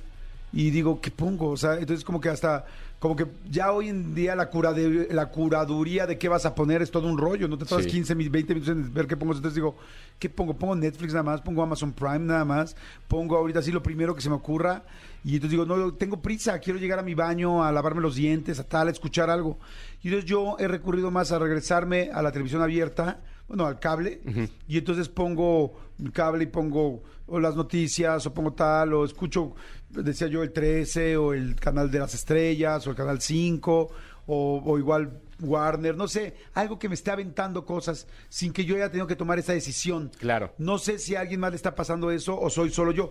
y 0.53 0.71
digo, 0.71 1.01
¿qué 1.01 1.11
pongo? 1.11 1.49
O 1.51 1.57
sea, 1.57 1.75
entonces 1.79 2.05
como 2.05 2.21
que 2.21 2.29
hasta, 2.29 2.65
como 2.99 3.15
que 3.17 3.27
ya 3.51 3.73
hoy 3.73 3.89
en 3.89 4.15
día 4.15 4.35
la, 4.35 4.51
curade- 4.51 5.09
la 5.11 5.27
curaduría 5.31 6.07
de 6.07 6.19
qué 6.19 6.29
vas 6.29 6.45
a 6.47 6.55
poner 6.55 6.83
es 6.83 6.91
todo 6.91 7.07
un 7.09 7.19
rollo. 7.19 7.47
No 7.49 7.57
te 7.57 7.65
tardas 7.65 7.85
Sí. 7.85 7.91
15, 7.93 8.15
mi- 8.15 8.29
20 8.29 8.55
minutos 8.55 8.75
en 8.75 8.93
ver 8.93 9.07
qué 9.07 9.17
pongo. 9.17 9.33
Entonces 9.33 9.55
digo, 9.55 9.77
¿qué 10.19 10.29
pongo? 10.29 10.55
Pongo 10.55 10.75
Netflix 10.75 11.13
nada 11.13 11.23
más, 11.23 11.41
pongo 11.41 11.63
Amazon 11.63 11.93
Prime 11.93 12.19
nada 12.21 12.45
más, 12.45 12.75
pongo 13.09 13.37
ahorita 13.37 13.61
así 13.61 13.71
lo 13.71 13.83
primero 13.83 14.15
que 14.15 14.21
se 14.23 14.29
me 14.29 14.35
ocurra. 14.37 14.83
Y 15.25 15.35
entonces 15.35 15.51
digo, 15.51 15.67
no, 15.67 15.95
tengo 15.95 16.23
prisa, 16.23 16.59
quiero 16.59 16.79
llegar 16.79 16.99
a 16.99 17.03
mi 17.03 17.15
baño, 17.15 17.63
a 17.63 17.73
lavarme 17.73 18.01
los 18.01 18.15
dientes, 18.15 18.59
a 18.59 18.65
tal, 18.65 18.89
a 18.89 18.91
escuchar 18.91 19.29
algo. 19.31 19.59
Y 20.03 20.09
entonces 20.09 20.29
yo 20.29 20.57
he 20.59 20.67
recurrido 20.67 21.11
más 21.11 21.33
a 21.33 21.39
regresarme 21.39 22.11
a 22.13 22.23
la 22.23 22.33
televisión 22.33 22.63
abierta, 22.63 23.21
bueno, 23.49 23.67
al 23.67 23.81
cable, 23.81 24.21
y 24.69 24.79
entonces 24.79 25.09
pongo 25.09 25.75
el 25.99 26.13
cable 26.13 26.45
y 26.45 26.47
pongo 26.47 27.03
o 27.27 27.39
las 27.39 27.57
noticias, 27.57 28.25
o 28.27 28.35
pongo 28.35 28.53
tal, 28.53 28.95
o 28.95 29.05
escucho, 29.05 29.55
decía 29.89 30.29
yo, 30.29 30.43
el 30.43 30.53
13, 30.53 31.17
o 31.17 31.33
el 31.33 31.57
canal 31.57 31.91
de 31.91 31.99
las 31.99 32.15
estrellas, 32.15 32.87
o 32.87 32.91
el 32.91 32.97
canal 32.97 33.21
5, 33.21 33.91
o, 34.27 34.63
o 34.65 34.79
igual 34.79 35.21
Warner, 35.41 35.97
no 35.97 36.09
sé, 36.09 36.35
algo 36.55 36.79
que 36.79 36.89
me 36.89 36.95
esté 36.95 37.11
aventando 37.11 37.65
cosas 37.65 38.07
sin 38.29 38.53
que 38.53 38.65
yo 38.65 38.77
haya 38.77 38.89
tenido 38.89 39.07
que 39.07 39.17
tomar 39.17 39.39
esa 39.39 39.53
decisión. 39.53 40.11
Claro. 40.19 40.53
No 40.59 40.79
sé 40.79 40.99
si 40.99 41.17
a 41.17 41.21
alguien 41.21 41.41
más 41.41 41.51
le 41.51 41.57
está 41.57 41.75
pasando 41.75 42.11
eso 42.11 42.39
o 42.39 42.51
soy 42.51 42.71
solo 42.71 42.93
yo. 42.93 43.11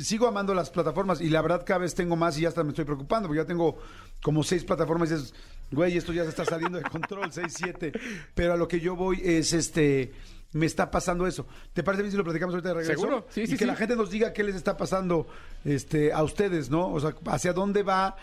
Sigo 0.00 0.26
amando 0.26 0.54
las 0.54 0.70
plataformas 0.70 1.20
y 1.20 1.28
la 1.28 1.42
verdad 1.42 1.64
cada 1.64 1.80
vez 1.80 1.94
tengo 1.94 2.16
más 2.16 2.38
y 2.38 2.42
ya 2.42 2.48
hasta 2.48 2.64
me 2.64 2.70
estoy 2.70 2.84
preocupando 2.84 3.28
porque 3.28 3.42
ya 3.42 3.46
tengo 3.46 3.78
como 4.22 4.42
seis 4.42 4.64
plataformas 4.64 5.10
y 5.10 5.14
dices, 5.14 5.34
güey, 5.70 5.96
esto 5.96 6.12
ya 6.12 6.24
se 6.24 6.30
está 6.30 6.44
saliendo 6.44 6.78
de 6.78 6.84
control, 6.84 7.32
seis, 7.32 7.54
siete. 7.56 7.92
Pero 8.34 8.52
a 8.52 8.56
lo 8.56 8.68
que 8.68 8.80
yo 8.80 8.96
voy 8.96 9.20
es 9.22 9.52
este 9.52 10.12
me 10.52 10.66
está 10.66 10.90
pasando 10.90 11.26
eso. 11.26 11.46
¿Te 11.72 11.82
parece 11.82 12.02
bien 12.02 12.12
si 12.12 12.16
lo 12.16 12.24
platicamos 12.24 12.54
ahorita 12.54 12.68
de 12.70 12.74
regreso? 12.74 13.00
Seguro, 13.00 13.26
sí, 13.28 13.42
y 13.42 13.46
sí, 13.46 13.52
que 13.52 13.58
sí. 13.58 13.64
la 13.66 13.76
gente 13.76 13.94
nos 13.94 14.10
diga 14.10 14.32
qué 14.32 14.42
les 14.42 14.54
está 14.54 14.76
pasando 14.76 15.26
este, 15.64 16.12
a 16.12 16.22
ustedes, 16.22 16.70
¿no? 16.70 16.92
O 16.92 17.00
sea, 17.00 17.14
hacia 17.26 17.52
dónde 17.52 17.82
va 17.82 18.16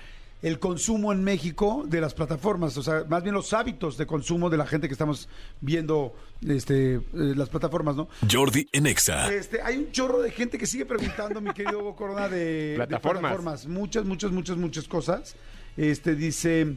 el 0.43 0.59
consumo 0.59 1.13
en 1.13 1.23
México 1.23 1.85
de 1.87 2.01
las 2.01 2.13
plataformas, 2.13 2.77
o 2.77 2.83
sea, 2.83 3.05
más 3.09 3.23
bien 3.23 3.33
los 3.33 3.53
hábitos 3.53 3.97
de 3.97 4.05
consumo 4.05 4.49
de 4.49 4.57
la 4.57 4.67
gente 4.67 4.87
que 4.87 4.93
estamos 4.93 5.29
viendo 5.61 6.13
este, 6.45 6.95
eh, 6.95 7.01
las 7.13 7.47
plataformas, 7.47 7.95
¿no? 7.95 8.09
Jordi 8.29 8.67
en 8.73 8.85
Exa. 8.85 9.33
Este, 9.33 9.61
hay 9.61 9.77
un 9.77 9.91
chorro 9.91 10.21
de 10.21 10.31
gente 10.31 10.57
que 10.57 10.67
sigue 10.67 10.85
preguntando, 10.85 11.39
mi 11.39 11.53
querido 11.53 11.79
Hugo 11.79 11.95
Corona, 11.95 12.27
de 12.27 12.73
plataformas. 12.75 13.65
Muchas, 13.67 14.03
muchas, 14.03 14.31
muchas, 14.31 14.57
muchas 14.57 14.87
cosas. 14.87 15.35
Este 15.77 16.13
dice. 16.13 16.75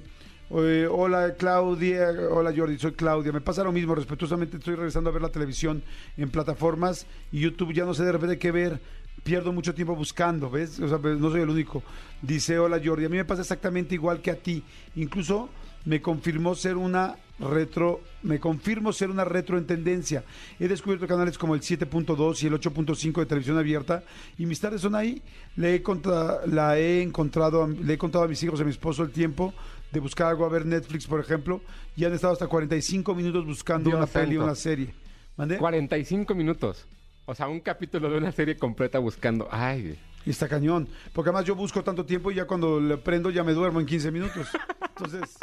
eh, 0.50 0.88
hola 0.88 1.35
Claudia, 1.37 2.08
hola 2.30 2.54
Jordi, 2.56 2.78
soy 2.78 2.92
Claudia. 2.92 3.32
Me 3.32 3.40
pasa 3.40 3.64
lo 3.64 3.73
mismo, 3.73 3.96
respetuosamente 3.96 4.58
estoy 4.58 4.76
regresando 4.76 5.11
a 5.11 5.12
ver 5.12 5.23
la 5.23 5.30
televisión 5.30 5.82
en 6.16 6.30
plataformas 6.30 7.04
y 7.32 7.40
YouTube 7.40 7.73
ya 7.73 7.85
no 7.85 7.94
sé 7.94 8.04
de 8.04 8.12
repente 8.12 8.38
qué 8.38 8.52
ver. 8.52 8.80
Pierdo 9.26 9.52
mucho 9.52 9.75
tiempo 9.75 9.97
buscando, 9.97 10.49
¿ves? 10.49 10.78
O 10.78 10.88
sea, 10.88 10.99
pues, 10.99 11.18
no 11.18 11.30
soy 11.30 11.40
el 11.42 11.50
único. 11.50 11.83
Dice, 12.23 12.59
hola 12.61 12.80
Jordi, 12.83 13.06
a 13.06 13.09
mí 13.09 13.16
me 13.16 13.25
pasa 13.25 13.42
exactamente 13.42 13.95
igual 13.97 14.23
que 14.23 14.30
a 14.30 14.37
ti. 14.37 14.62
Incluso 14.95 15.49
me 15.85 16.00
confirmó 16.00 16.54
ser 16.54 16.76
una 16.76 17.16
retro, 17.40 18.00
me 18.23 18.38
confirmo 18.38 18.92
ser 18.92 19.11
una 19.11 19.25
retro 19.25 19.59
en 19.59 19.66
tendencia. 19.66 20.23
He 20.61 20.68
descubierto 20.68 21.09
canales 21.09 21.37
como 21.38 21.56
el 21.56 21.61
7.2 21.61 22.40
y 22.42 22.47
el 22.47 22.52
8.5 22.54 23.18
de 23.21 23.26
televisión 23.26 23.59
abierta 23.59 24.04
y 24.38 24.47
mis 24.47 24.61
tardes 24.61 24.80
son 24.80 24.95
ahí. 24.95 25.21
Le 25.56 25.75
he, 25.75 25.83
contra- 25.83 26.47
la 26.47 26.78
he 26.78 27.02
encontrado, 27.02 27.66
le 27.66 27.95
he 27.95 27.99
contado 27.99 28.25
a 28.25 28.28
mis 28.28 28.40
hijos 28.45 28.61
y 28.61 28.62
a 28.62 28.64
mi 28.64 28.71
esposo 28.71 29.02
el 29.02 29.11
tiempo 29.11 29.52
de 29.92 29.99
buscar 30.00 30.28
algo 30.28 30.45
a 30.47 30.49
ver 30.49 30.64
Netflix, 30.66 31.06
por 31.06 31.18
ejemplo, 31.21 31.61
y 31.97 32.04
han 32.04 32.12
estado 32.14 32.33
hasta 32.33 32.47
45 32.47 33.12
minutos 33.14 33.45
buscando 33.45 33.90
Dios 33.90 33.99
una 33.99 34.06
peli 34.06 34.37
una 34.37 34.54
serie. 34.54 34.95
¿Mandé? 35.37 35.59
45 35.59 36.35
minutos. 36.35 36.87
O 37.26 37.35
sea, 37.35 37.49
un 37.49 37.61
capítulo 37.61 38.09
de 38.09 38.18
una 38.18 38.33
serie 38.33 38.56
completa 38.56 38.99
buscando. 39.00 39.49
Ay, 39.50 39.99
Y 40.25 40.30
está 40.30 40.49
cañón. 40.49 40.88
Porque 41.12 41.30
además 41.30 41.45
yo 41.45 41.54
busco 41.54 41.83
tanto 41.83 42.06
tiempo 42.06 42.30
y 42.30 42.37
ya 42.37 42.47
cuando 42.47 42.80
le 42.80 42.97
prendo 42.97 43.30
ya 43.30 43.42
me 43.45 43.52
duermo 43.52 43.80
en 43.80 43.87
15 43.87 44.11
minutos. 44.12 44.49
Entonces, 44.88 45.37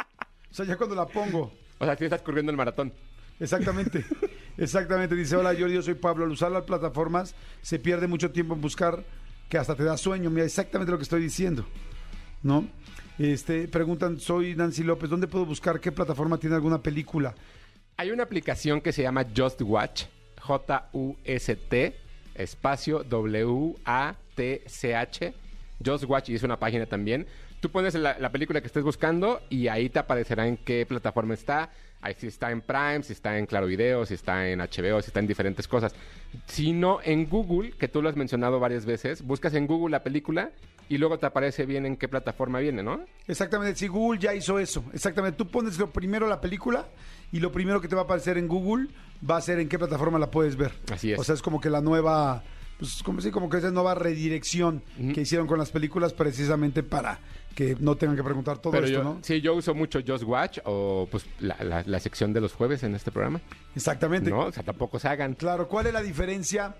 o 0.50 0.54
sea, 0.54 0.64
ya 0.64 0.76
cuando 0.76 0.94
la 0.96 1.06
pongo. 1.06 1.52
o 1.78 1.84
sea, 1.84 1.96
si 1.96 2.04
estás 2.04 2.22
corriendo 2.22 2.50
el 2.50 2.56
maratón. 2.56 2.92
Exactamente, 3.38 4.04
exactamente. 4.56 5.14
Dice, 5.14 5.36
hola 5.36 5.54
Jordi, 5.58 5.74
yo 5.74 5.82
soy 5.82 5.94
Pablo. 5.94 6.24
Al 6.24 6.30
usar 6.30 6.50
las 6.50 6.64
plataformas 6.64 7.34
se 7.60 7.78
pierde 7.78 8.06
mucho 8.06 8.30
tiempo 8.30 8.54
en 8.54 8.60
buscar 8.60 9.04
que 9.48 9.58
hasta 9.58 9.74
te 9.74 9.84
da 9.84 9.96
sueño. 9.96 10.30
Mira, 10.30 10.46
exactamente 10.46 10.90
lo 10.90 10.98
que 10.98 11.04
estoy 11.04 11.20
diciendo. 11.20 11.66
¿No? 12.42 12.66
Este, 13.18 13.68
preguntan, 13.68 14.18
soy 14.18 14.54
Nancy 14.56 14.82
López, 14.82 15.08
¿dónde 15.08 15.28
puedo 15.28 15.46
buscar 15.46 15.80
qué 15.80 15.92
plataforma 15.92 16.38
tiene 16.38 16.56
alguna 16.56 16.82
película? 16.82 17.34
Hay 17.96 18.10
una 18.10 18.24
aplicación 18.24 18.80
que 18.80 18.92
se 18.92 19.02
llama 19.02 19.24
Just 19.36 19.62
Watch, 19.62 20.04
J-U-S-T, 20.44 21.96
espacio 22.34 23.02
W-A-T-C-H, 23.04 24.14
Just 25.84 26.04
Watch, 26.04 26.28
y 26.28 26.34
es 26.34 26.42
una 26.42 26.58
página 26.58 26.84
también. 26.86 27.26
Tú 27.60 27.70
pones 27.70 27.94
la, 27.94 28.18
la 28.18 28.30
película 28.30 28.60
que 28.60 28.66
estés 28.66 28.82
buscando 28.84 29.40
y 29.48 29.68
ahí 29.68 29.88
te 29.88 29.98
aparecerá 29.98 30.46
en 30.46 30.58
qué 30.58 30.84
plataforma 30.84 31.32
está. 31.32 31.70
Ahí 32.02 32.14
si 32.18 32.26
está 32.26 32.50
en 32.50 32.60
Prime, 32.60 33.02
si 33.02 33.14
está 33.14 33.38
en 33.38 33.46
Claro 33.46 33.66
Video, 33.66 34.04
si 34.04 34.12
está 34.12 34.46
en 34.46 34.58
HBO, 34.58 35.00
si 35.00 35.06
está 35.06 35.20
en 35.20 35.26
diferentes 35.26 35.66
cosas. 35.66 35.94
Si 36.44 36.74
no, 36.74 36.98
en 37.02 37.26
Google, 37.26 37.70
que 37.70 37.88
tú 37.88 38.02
lo 38.02 38.10
has 38.10 38.16
mencionado 38.16 38.60
varias 38.60 38.84
veces, 38.84 39.22
buscas 39.22 39.54
en 39.54 39.66
Google 39.66 39.92
la 39.92 40.02
película 40.02 40.50
y 40.90 40.98
luego 40.98 41.18
te 41.18 41.24
aparece 41.24 41.64
bien 41.64 41.86
en 41.86 41.96
qué 41.96 42.06
plataforma 42.06 42.58
viene, 42.58 42.82
¿no? 42.82 43.00
Exactamente, 43.26 43.78
si 43.78 43.88
Google 43.88 44.20
ya 44.20 44.34
hizo 44.34 44.58
eso. 44.58 44.84
Exactamente, 44.92 45.38
tú 45.38 45.48
pones 45.48 45.78
lo 45.78 45.90
primero 45.90 46.28
la 46.28 46.42
película 46.42 46.86
y 47.34 47.40
lo 47.40 47.52
primero 47.52 47.80
que 47.80 47.88
te 47.88 47.94
va 47.94 48.02
a 48.02 48.04
aparecer 48.04 48.38
en 48.38 48.48
Google 48.48 48.88
va 49.28 49.36
a 49.36 49.40
ser 49.40 49.58
en 49.58 49.68
qué 49.68 49.78
plataforma 49.78 50.18
la 50.18 50.30
puedes 50.30 50.56
ver. 50.56 50.72
Así 50.92 51.12
es. 51.12 51.18
O 51.18 51.24
sea, 51.24 51.34
es 51.34 51.42
como 51.42 51.60
que 51.60 51.68
la 51.68 51.80
nueva, 51.80 52.42
pues 52.78 53.02
como, 53.02 53.20
sí, 53.20 53.30
como 53.30 53.48
que 53.50 53.58
esa 53.58 53.70
nueva 53.70 53.94
redirección 53.94 54.82
que 55.14 55.20
hicieron 55.22 55.46
con 55.46 55.58
las 55.58 55.70
películas 55.70 56.12
precisamente 56.12 56.82
para 56.82 57.18
que 57.54 57.76
no 57.78 57.96
tengan 57.96 58.16
que 58.16 58.22
preguntar 58.24 58.58
todo 58.58 58.72
Pero 58.72 58.86
esto, 58.86 58.98
yo, 58.98 59.04
¿no? 59.04 59.18
sí, 59.22 59.40
yo 59.40 59.54
uso 59.54 59.74
mucho 59.74 60.00
Just 60.06 60.24
Watch 60.24 60.58
o 60.64 61.06
pues 61.10 61.24
la, 61.40 61.56
la- 61.62 61.82
la 61.86 62.00
sección 62.00 62.32
de 62.32 62.40
los 62.40 62.52
jueves 62.52 62.82
en 62.82 62.94
este 62.94 63.10
programa. 63.12 63.40
Exactamente. 63.76 64.28
No, 64.30 64.40
o 64.46 64.52
sea, 64.52 64.62
tampoco 64.62 64.98
se 64.98 65.08
hagan. 65.08 65.34
Claro, 65.34 65.68
¿cuál 65.68 65.86
es 65.86 65.92
la 65.92 66.02
diferencia 66.02 66.74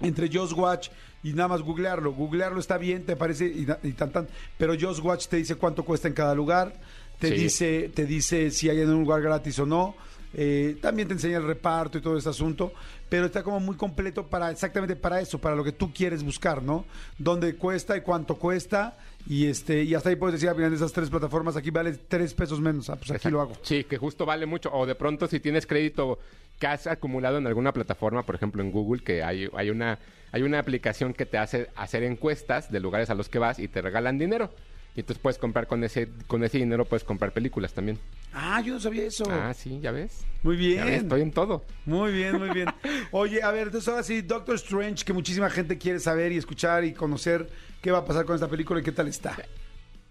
entre 0.00 0.30
Just 0.32 0.52
Watch 0.52 0.88
y 1.22 1.32
nada 1.32 1.48
más 1.48 1.62
googlearlo? 1.62 2.12
Googlearlo 2.12 2.60
está 2.60 2.78
bien, 2.78 3.04
te 3.04 3.16
parece 3.16 3.46
y, 3.46 3.66
y 3.82 3.92
tan 3.92 4.10
tan, 4.12 4.28
pero 4.56 4.74
Just 4.80 5.02
Watch 5.04 5.26
te 5.28 5.36
dice 5.36 5.56
cuánto 5.56 5.84
cuesta 5.84 6.08
en 6.08 6.14
cada 6.14 6.34
lugar, 6.34 6.72
te 7.18 7.28
Sí. 7.28 7.34
dice 7.34 7.90
te 7.94 8.06
dice 8.06 8.50
si 8.50 8.68
hay 8.70 8.80
en 8.80 8.90
un 8.90 9.00
lugar 9.00 9.20
gratis 9.22 9.58
o 9.58 9.66
no. 9.66 9.94
eh, 10.34 10.76
también 10.82 11.08
te 11.08 11.14
enseña 11.14 11.38
el 11.38 11.44
reparto 11.46 11.96
y 11.96 12.02
todo 12.02 12.18
ese 12.18 12.28
asunto, 12.28 12.70
pero 13.08 13.24
está 13.24 13.42
como 13.42 13.60
muy 13.60 13.76
completo 13.76 14.26
para 14.26 14.50
exactamente 14.50 14.94
para 14.94 15.20
eso, 15.22 15.38
para 15.38 15.56
lo 15.56 15.64
que 15.64 15.72
tú 15.72 15.90
quieres 15.90 16.22
buscar, 16.22 16.62
¿no? 16.62 16.84
Dónde 17.16 17.56
cuesta 17.56 17.96
y 17.96 18.02
cuánto 18.02 18.36
cuesta 18.36 18.98
y 19.26 19.46
este 19.46 19.82
y 19.84 19.94
hasta 19.94 20.10
ahí 20.10 20.16
puedes 20.16 20.38
decir, 20.38 20.50
ah, 20.50 20.66
esas 20.74 20.92
tres 20.92 21.08
plataformas 21.08 21.56
aquí 21.56 21.70
vale 21.70 21.94
tres 21.94 22.34
pesos 22.34 22.60
menos, 22.60 22.90
ah, 22.90 22.96
pues 22.96 23.10
aquí 23.10 23.30
lo 23.30 23.40
hago. 23.40 23.54
Sí, 23.62 23.84
que 23.84 23.96
justo 23.96 24.26
vale 24.26 24.44
mucho. 24.44 24.70
O 24.70 24.84
de 24.84 24.94
pronto 24.94 25.26
si 25.28 25.40
tienes 25.40 25.66
crédito 25.66 26.18
que 26.58 26.66
has 26.66 26.86
acumulado 26.86 27.38
en 27.38 27.46
alguna 27.46 27.72
plataforma, 27.72 28.26
por 28.26 28.34
ejemplo 28.34 28.62
en 28.62 28.70
Google, 28.70 29.02
que 29.02 29.22
hay, 29.22 29.48
hay, 29.56 29.70
una, 29.70 29.98
hay 30.30 30.42
una 30.42 30.58
aplicación 30.58 31.14
que 31.14 31.24
te 31.24 31.38
hace 31.38 31.68
hacer 31.74 32.02
encuestas 32.02 32.70
de 32.70 32.80
lugares 32.80 33.08
a 33.08 33.14
los 33.14 33.30
que 33.30 33.38
vas 33.38 33.58
y 33.58 33.66
te 33.68 33.80
regalan 33.80 34.18
dinero. 34.18 34.52
Y 34.98 35.02
entonces 35.02 35.22
puedes 35.22 35.38
comprar 35.38 35.68
con 35.68 35.84
ese, 35.84 36.08
con 36.26 36.42
ese 36.42 36.58
dinero, 36.58 36.84
puedes 36.84 37.04
comprar 37.04 37.32
películas 37.32 37.72
también. 37.72 38.00
Ah, 38.32 38.60
yo 38.60 38.74
no 38.74 38.80
sabía 38.80 39.04
eso. 39.04 39.22
Ah, 39.30 39.54
sí, 39.54 39.78
ya 39.80 39.92
ves. 39.92 40.24
Muy 40.42 40.56
Ya 40.74 40.82
ves, 40.84 40.90
bien. 40.90 41.02
estoy 41.04 41.20
en 41.22 41.30
todo. 41.30 41.64
Muy 41.86 42.10
bien, 42.12 42.36
muy 42.36 42.50
bien. 42.50 42.66
Oye, 43.12 43.40
a 43.40 43.52
ver, 43.52 43.68
entonces 43.68 43.86
ahora 43.88 44.02
sí, 44.02 44.22
Doctor 44.22 44.56
Strange, 44.56 45.04
que 45.04 45.12
muchísima 45.12 45.50
gente 45.50 45.78
quiere 45.78 46.00
saber 46.00 46.32
y 46.32 46.36
escuchar 46.36 46.82
y 46.84 46.94
conocer 46.94 47.48
qué 47.80 47.92
va 47.92 47.98
a 47.98 48.04
pasar 48.04 48.24
con 48.24 48.34
esta 48.34 48.48
película 48.48 48.80
y 48.80 48.82
qué 48.82 48.90
tal 48.90 49.06
está. 49.06 49.36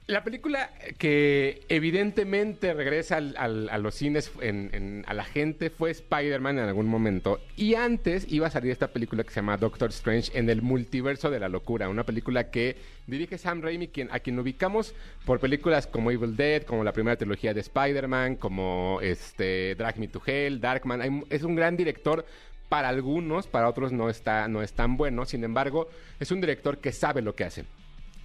La 0.08 0.24
película 0.24 0.72
que 0.98 1.64
evidentemente 1.68 2.74
regresa 2.74 3.18
al- 3.18 3.36
al- 3.38 3.68
a 3.70 3.78
los 3.78 3.94
cines 3.94 4.32
en- 4.40 4.70
en- 4.72 5.04
a 5.06 5.14
la 5.14 5.26
gente 5.26 5.70
fue 5.70 5.92
Spider-Man 5.92 6.60
en 6.60 6.64
algún 6.66 6.86
momento. 6.88 7.42
Y 7.58 7.76
antes 7.76 8.26
iba 8.32 8.48
a 8.48 8.50
salir 8.50 8.72
esta 8.72 8.88
película 8.88 9.26
que 9.26 9.32
se 9.32 9.36
llama 9.42 9.58
Doctor 9.58 9.90
Strange 9.90 10.32
en 10.40 10.50
el 10.50 10.62
multiverso 10.62 11.30
de 11.30 11.42
la 11.42 11.50
locura. 11.50 11.90
Una 11.90 12.06
película 12.06 12.50
que 12.50 12.78
dirige 13.06 13.38
Sam 13.38 13.62
Raimi, 13.62 13.90
quien, 13.90 14.08
a 14.10 14.20
quien 14.22 14.40
ubicamos 14.40 14.94
por 15.26 15.42
películas 15.42 15.88
como 15.88 16.10
Evil 16.10 16.38
Dead, 16.38 16.64
como 16.64 16.86
la 16.86 16.94
primera 16.94 17.18
trilogía 17.18 17.54
de 17.54 17.60
Spider-Man, 17.60 18.38
como 18.38 19.00
este, 19.02 19.76
Drag 19.76 20.00
Me 20.00 20.08
to 20.08 20.22
Hell, 20.26 20.62
Darkman. 20.62 21.26
Es 21.30 21.44
un 21.44 21.56
gran 21.56 21.76
director 21.76 22.26
para 22.70 22.88
algunos, 22.88 23.46
para 23.48 23.68
otros 23.68 23.92
no 23.92 24.10
está, 24.10 24.48
no 24.48 24.62
es 24.62 24.72
tan 24.72 24.96
bueno. 24.96 25.26
Sin 25.26 25.44
embargo, 25.44 25.90
es 26.18 26.32
un 26.32 26.40
director 26.40 26.78
que 26.78 26.94
sabe 26.94 27.22
lo 27.22 27.36
que 27.36 27.44
hace. 27.44 27.66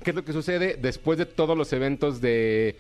¿Qué 0.02 0.10
es 0.10 0.16
lo 0.16 0.24
que 0.24 0.32
sucede 0.32 0.76
después 0.80 1.18
de 1.18 1.26
todos 1.26 1.56
los 1.56 1.72
eventos 1.72 2.20
de, 2.20 2.76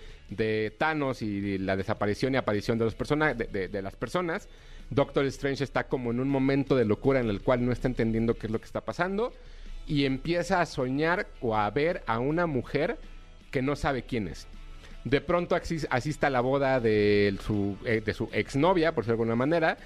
Thanos 0.78 1.22
y 1.22 1.58
la 1.58 1.76
desaparición 1.76 2.34
y 2.34 2.36
aparición 2.36 2.78
de, 2.78 3.82
las 3.82 3.94
personas? 3.96 4.48
Doctor 4.90 5.24
Strange 5.26 5.64
está 5.64 5.84
como 5.84 6.10
en 6.10 6.20
un 6.20 6.28
momento 6.28 6.76
de 6.76 6.84
locura 6.84 7.20
en 7.20 7.28
el 7.28 7.40
cual 7.40 7.64
no 7.64 7.72
está 7.72 7.88
entendiendo 7.88 8.34
qué 8.34 8.46
es 8.46 8.52
lo 8.52 8.58
que 8.58 8.66
está 8.66 8.82
pasando 8.82 9.32
y 9.86 10.04
empieza 10.04 10.60
a 10.60 10.66
soñar 10.66 11.26
o 11.40 11.56
a 11.56 11.70
ver 11.70 12.02
a 12.06 12.18
una 12.18 12.46
mujer 12.46 12.98
que 13.50 13.62
no 13.62 13.76
sabe 13.76 14.02
quién 14.02 14.28
es. 14.28 14.46
De 15.04 15.20
pronto 15.20 15.56
asis- 15.56 15.86
asiste 15.90 16.26
a 16.26 16.30
la 16.30 16.40
boda 16.40 16.78
de 16.80 17.36
su, 17.44 17.76
eh, 17.84 18.02
de 18.04 18.14
su 18.14 18.28
exnovia, 18.32 18.94
por 18.94 19.04
decirlo 19.04 19.16
de 19.16 19.22
alguna 19.22 19.36
manera, 19.36 19.78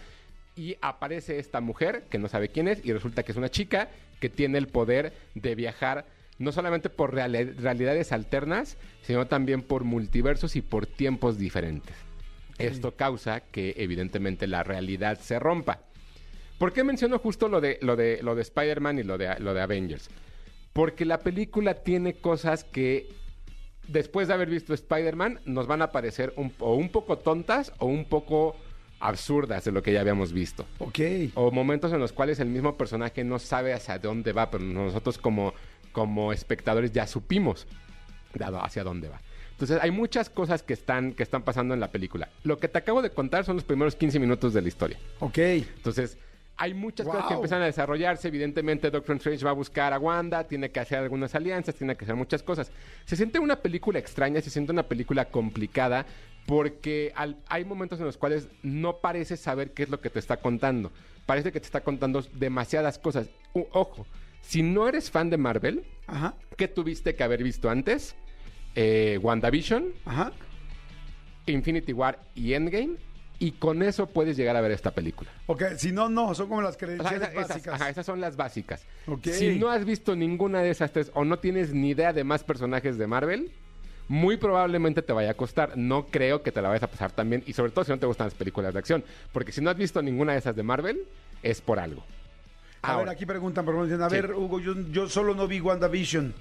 y 0.56 0.76
aparece 0.80 1.38
esta 1.38 1.60
mujer 1.60 2.04
que 2.10 2.18
no 2.18 2.28
sabe 2.28 2.48
quién 2.48 2.68
es 2.68 2.84
y 2.84 2.92
resulta 2.92 3.22
que 3.22 3.32
es 3.32 3.38
una 3.38 3.50
chica 3.50 3.88
que 4.20 4.28
tiene 4.28 4.58
el 4.58 4.68
poder 4.68 5.12
de 5.34 5.54
viajar 5.54 6.04
no 6.38 6.52
solamente 6.52 6.90
por 6.90 7.14
reali- 7.14 7.54
realidades 7.56 8.12
alternas, 8.12 8.76
sino 9.02 9.26
también 9.26 9.62
por 9.62 9.84
multiversos 9.84 10.56
y 10.56 10.62
por 10.62 10.86
tiempos 10.86 11.38
diferentes. 11.38 11.96
Esto 12.58 12.96
causa 12.96 13.40
que 13.40 13.74
evidentemente 13.76 14.46
la 14.46 14.62
realidad 14.62 15.18
se 15.20 15.38
rompa. 15.38 15.80
¿Por 16.58 16.72
qué 16.72 16.84
menciono 16.84 17.18
justo 17.18 17.48
lo 17.48 17.60
de, 17.60 17.78
lo 17.82 17.96
de, 17.96 18.20
lo 18.22 18.34
de 18.34 18.42
Spider-Man 18.42 18.98
y 18.98 19.02
lo 19.02 19.18
de, 19.18 19.38
lo 19.40 19.52
de 19.52 19.60
Avengers? 19.60 20.08
Porque 20.72 21.04
la 21.04 21.18
película 21.20 21.74
tiene 21.74 22.14
cosas 22.14 22.64
que 22.64 23.08
después 23.88 24.28
de 24.28 24.34
haber 24.34 24.48
visto 24.48 24.72
Spider-Man 24.74 25.40
nos 25.44 25.66
van 25.66 25.82
a 25.82 25.92
parecer 25.92 26.32
un, 26.36 26.52
o 26.58 26.74
un 26.74 26.88
poco 26.88 27.18
tontas 27.18 27.72
o 27.78 27.86
un 27.86 28.06
poco 28.06 28.56
absurdas 28.98 29.64
de 29.64 29.72
lo 29.72 29.82
que 29.82 29.92
ya 29.92 30.00
habíamos 30.00 30.32
visto. 30.32 30.64
Ok. 30.78 30.98
O 31.34 31.50
momentos 31.50 31.92
en 31.92 32.00
los 32.00 32.12
cuales 32.14 32.40
el 32.40 32.48
mismo 32.48 32.78
personaje 32.78 33.22
no 33.22 33.38
sabe 33.38 33.74
hacia 33.74 33.98
dónde 33.98 34.32
va, 34.32 34.50
pero 34.50 34.64
nosotros 34.64 35.18
como, 35.18 35.52
como 35.96 36.30
espectadores 36.30 36.92
ya 36.92 37.06
supimos 37.06 37.66
dado 38.34 38.62
hacia 38.62 38.84
dónde 38.84 39.08
va. 39.08 39.18
Entonces 39.52 39.78
hay 39.80 39.90
muchas 39.90 40.28
cosas 40.28 40.62
que 40.62 40.74
están, 40.74 41.14
que 41.14 41.22
están 41.22 41.42
pasando 41.42 41.72
en 41.72 41.80
la 41.80 41.90
película. 41.90 42.28
Lo 42.44 42.58
que 42.58 42.68
te 42.68 42.76
acabo 42.76 43.00
de 43.00 43.08
contar 43.08 43.46
son 43.46 43.56
los 43.56 43.64
primeros 43.64 43.96
15 43.96 44.18
minutos 44.20 44.52
de 44.52 44.60
la 44.60 44.68
historia. 44.68 44.98
Ok. 45.20 45.38
Entonces, 45.38 46.18
hay 46.58 46.74
muchas 46.74 47.06
cosas 47.06 47.24
que 47.28 47.32
empiezan 47.34 47.62
a 47.62 47.64
desarrollarse. 47.64 48.28
Evidentemente, 48.28 48.90
Doctor 48.90 49.16
Strange 49.16 49.42
va 49.42 49.52
a 49.52 49.54
buscar 49.54 49.94
a 49.94 49.98
Wanda, 49.98 50.44
tiene 50.44 50.70
que 50.70 50.80
hacer 50.80 50.98
algunas 50.98 51.34
alianzas, 51.34 51.74
tiene 51.76 51.96
que 51.96 52.04
hacer 52.04 52.14
muchas 52.14 52.42
cosas. 52.42 52.70
Se 53.06 53.16
siente 53.16 53.38
una 53.38 53.56
película 53.56 53.98
extraña, 53.98 54.42
se 54.42 54.50
siente 54.50 54.70
una 54.72 54.82
película 54.82 55.24
complicada, 55.30 56.04
porque 56.44 57.12
al- 57.16 57.38
hay 57.48 57.64
momentos 57.64 57.98
en 58.00 58.04
los 58.04 58.18
cuales 58.18 58.48
no 58.62 58.98
parece 58.98 59.38
saber 59.38 59.70
qué 59.72 59.84
es 59.84 59.88
lo 59.88 60.02
que 60.02 60.10
te 60.10 60.18
está 60.18 60.36
contando. 60.36 60.92
Parece 61.24 61.52
que 61.52 61.60
te 61.60 61.66
está 61.66 61.80
contando 61.80 62.22
demasiadas 62.34 62.98
cosas. 62.98 63.30
U- 63.54 63.66
ojo, 63.72 64.06
si 64.46 64.62
no 64.62 64.88
eres 64.88 65.10
fan 65.10 65.28
de 65.30 65.36
Marvel, 65.36 65.84
Ajá. 66.06 66.34
¿qué 66.56 66.68
tuviste 66.68 67.14
que 67.16 67.24
haber 67.24 67.42
visto 67.42 67.68
antes? 67.68 68.14
Eh, 68.74 69.18
WandaVision, 69.22 69.86
Ajá. 70.04 70.32
Infinity 71.46 71.92
War 71.92 72.20
y 72.34 72.54
Endgame. 72.54 72.96
Y 73.38 73.52
con 73.52 73.82
eso 73.82 74.06
puedes 74.06 74.34
llegar 74.36 74.56
a 74.56 74.62
ver 74.62 74.70
esta 74.70 74.92
película. 74.92 75.30
Ok, 75.46 75.62
si 75.76 75.92
no, 75.92 76.08
no, 76.08 76.34
son 76.34 76.48
como 76.48 76.62
las 76.62 76.76
O 76.76 76.78
sea, 76.78 76.86
credenciales 76.88 77.28
esas, 77.28 77.48
básicas. 77.48 77.74
ajá, 77.74 77.90
esas 77.90 78.06
son 78.06 78.18
las 78.20 78.36
básicas. 78.36 78.86
Ok. 79.06 79.26
Si 79.26 79.58
no 79.58 79.68
has 79.68 79.84
visto 79.84 80.16
ninguna 80.16 80.62
de 80.62 80.70
esas 80.70 80.90
tres 80.90 81.10
o 81.12 81.22
no 81.24 81.38
tienes 81.38 81.74
ni 81.74 81.90
idea 81.90 82.14
de 82.14 82.24
más 82.24 82.44
personajes 82.44 82.96
de 82.96 83.06
Marvel, 83.06 83.52
muy 84.08 84.38
probablemente 84.38 85.02
te 85.02 85.12
vaya 85.12 85.32
a 85.32 85.34
costar. 85.34 85.76
No 85.76 86.06
creo 86.06 86.42
que 86.42 86.50
te 86.50 86.62
la 86.62 86.68
vayas 86.68 86.84
a 86.84 86.90
pasar 86.90 87.12
tan 87.12 87.28
bien. 87.28 87.42
Y 87.46 87.52
sobre 87.52 87.72
todo 87.72 87.84
si 87.84 87.90
no 87.90 87.98
te 87.98 88.06
gustan 88.06 88.28
las 88.28 88.34
películas 88.34 88.72
de 88.72 88.78
acción. 88.78 89.04
Porque 89.32 89.52
si 89.52 89.60
no 89.60 89.68
has 89.68 89.76
visto 89.76 90.00
ninguna 90.00 90.32
de 90.32 90.38
esas 90.38 90.56
de 90.56 90.62
Marvel, 90.62 91.04
es 91.42 91.60
por 91.60 91.78
algo. 91.78 92.04
A 92.82 92.88
ver, 92.88 92.96
Ahora, 92.98 93.12
aquí 93.12 93.26
preguntan, 93.26 93.64
por 93.64 93.74
favor, 93.74 93.86
dicen, 93.88 94.02
a 94.02 94.08
Sí. 94.10 94.16
ver, 94.16 94.32
Hugo, 94.34 94.60
yo, 94.60 94.74
yo 94.92 95.08
solo 95.08 95.34
no 95.34 95.46
vi 95.48 95.60
WandaVision. 95.60 96.34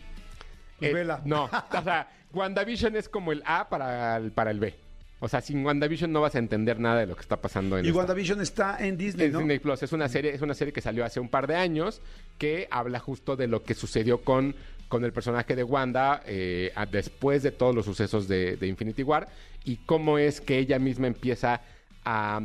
Eh, 0.81 0.93
vela. 0.93 1.21
no, 1.25 1.45
o 1.71 1.81
sea, 1.83 2.09
WandaVision 2.33 2.95
es 2.97 3.07
como 3.09 3.31
el 3.31 3.41
A 3.45 3.69
para 3.69 4.17
el, 4.17 4.31
para 4.31 4.51
el 4.51 4.59
B. 4.59 4.75
O 5.21 5.29
sea, 5.29 5.39
sin 5.41 5.65
WandaVision 5.65 6.11
no 6.11 6.19
vas 6.21 6.35
a 6.35 6.39
entender 6.39 6.77
nada 6.79 6.99
de 6.99 7.05
lo 7.07 7.15
que 7.15 7.21
está 7.21 7.37
pasando 7.37 7.77
en 7.77 7.85
Y 7.85 7.87
esta. 7.87 7.97
WandaVision 7.99 8.41
está 8.41 8.77
en 8.85 8.97
Disney, 8.97 9.27
Es 9.27 9.33
¿no? 9.33 9.39
Disney 9.39 9.59
Plus. 9.59 9.81
Es 9.81 9.93
una 9.93 10.09
serie, 10.09 10.33
es 10.35 10.41
una 10.41 10.53
serie 10.53 10.73
que 10.73 10.81
salió 10.81 11.05
hace 11.05 11.19
un 11.21 11.29
par 11.29 11.47
de 11.47 11.55
años 11.55 12.01
que 12.37 12.67
habla 12.69 12.99
justo 12.99 13.35
de 13.37 13.47
lo 13.47 13.63
que 13.63 13.73
sucedió 13.73 14.21
con, 14.21 14.53
con 14.89 15.05
el 15.05 15.13
personaje 15.13 15.55
de 15.55 15.63
Wanda 15.63 16.21
eh, 16.25 16.73
a- 16.75 16.85
después 16.85 17.41
de 17.43 17.51
todos 17.51 17.73
los 17.73 17.85
sucesos 17.85 18.27
de, 18.27 18.57
de 18.57 18.67
Infinity 18.67 19.03
War 19.03 19.29
y 19.63 19.77
cómo 19.77 20.17
es 20.19 20.41
que 20.41 20.57
ella 20.59 20.77
misma 20.79 21.07
empieza 21.07 21.61
a 22.03 22.41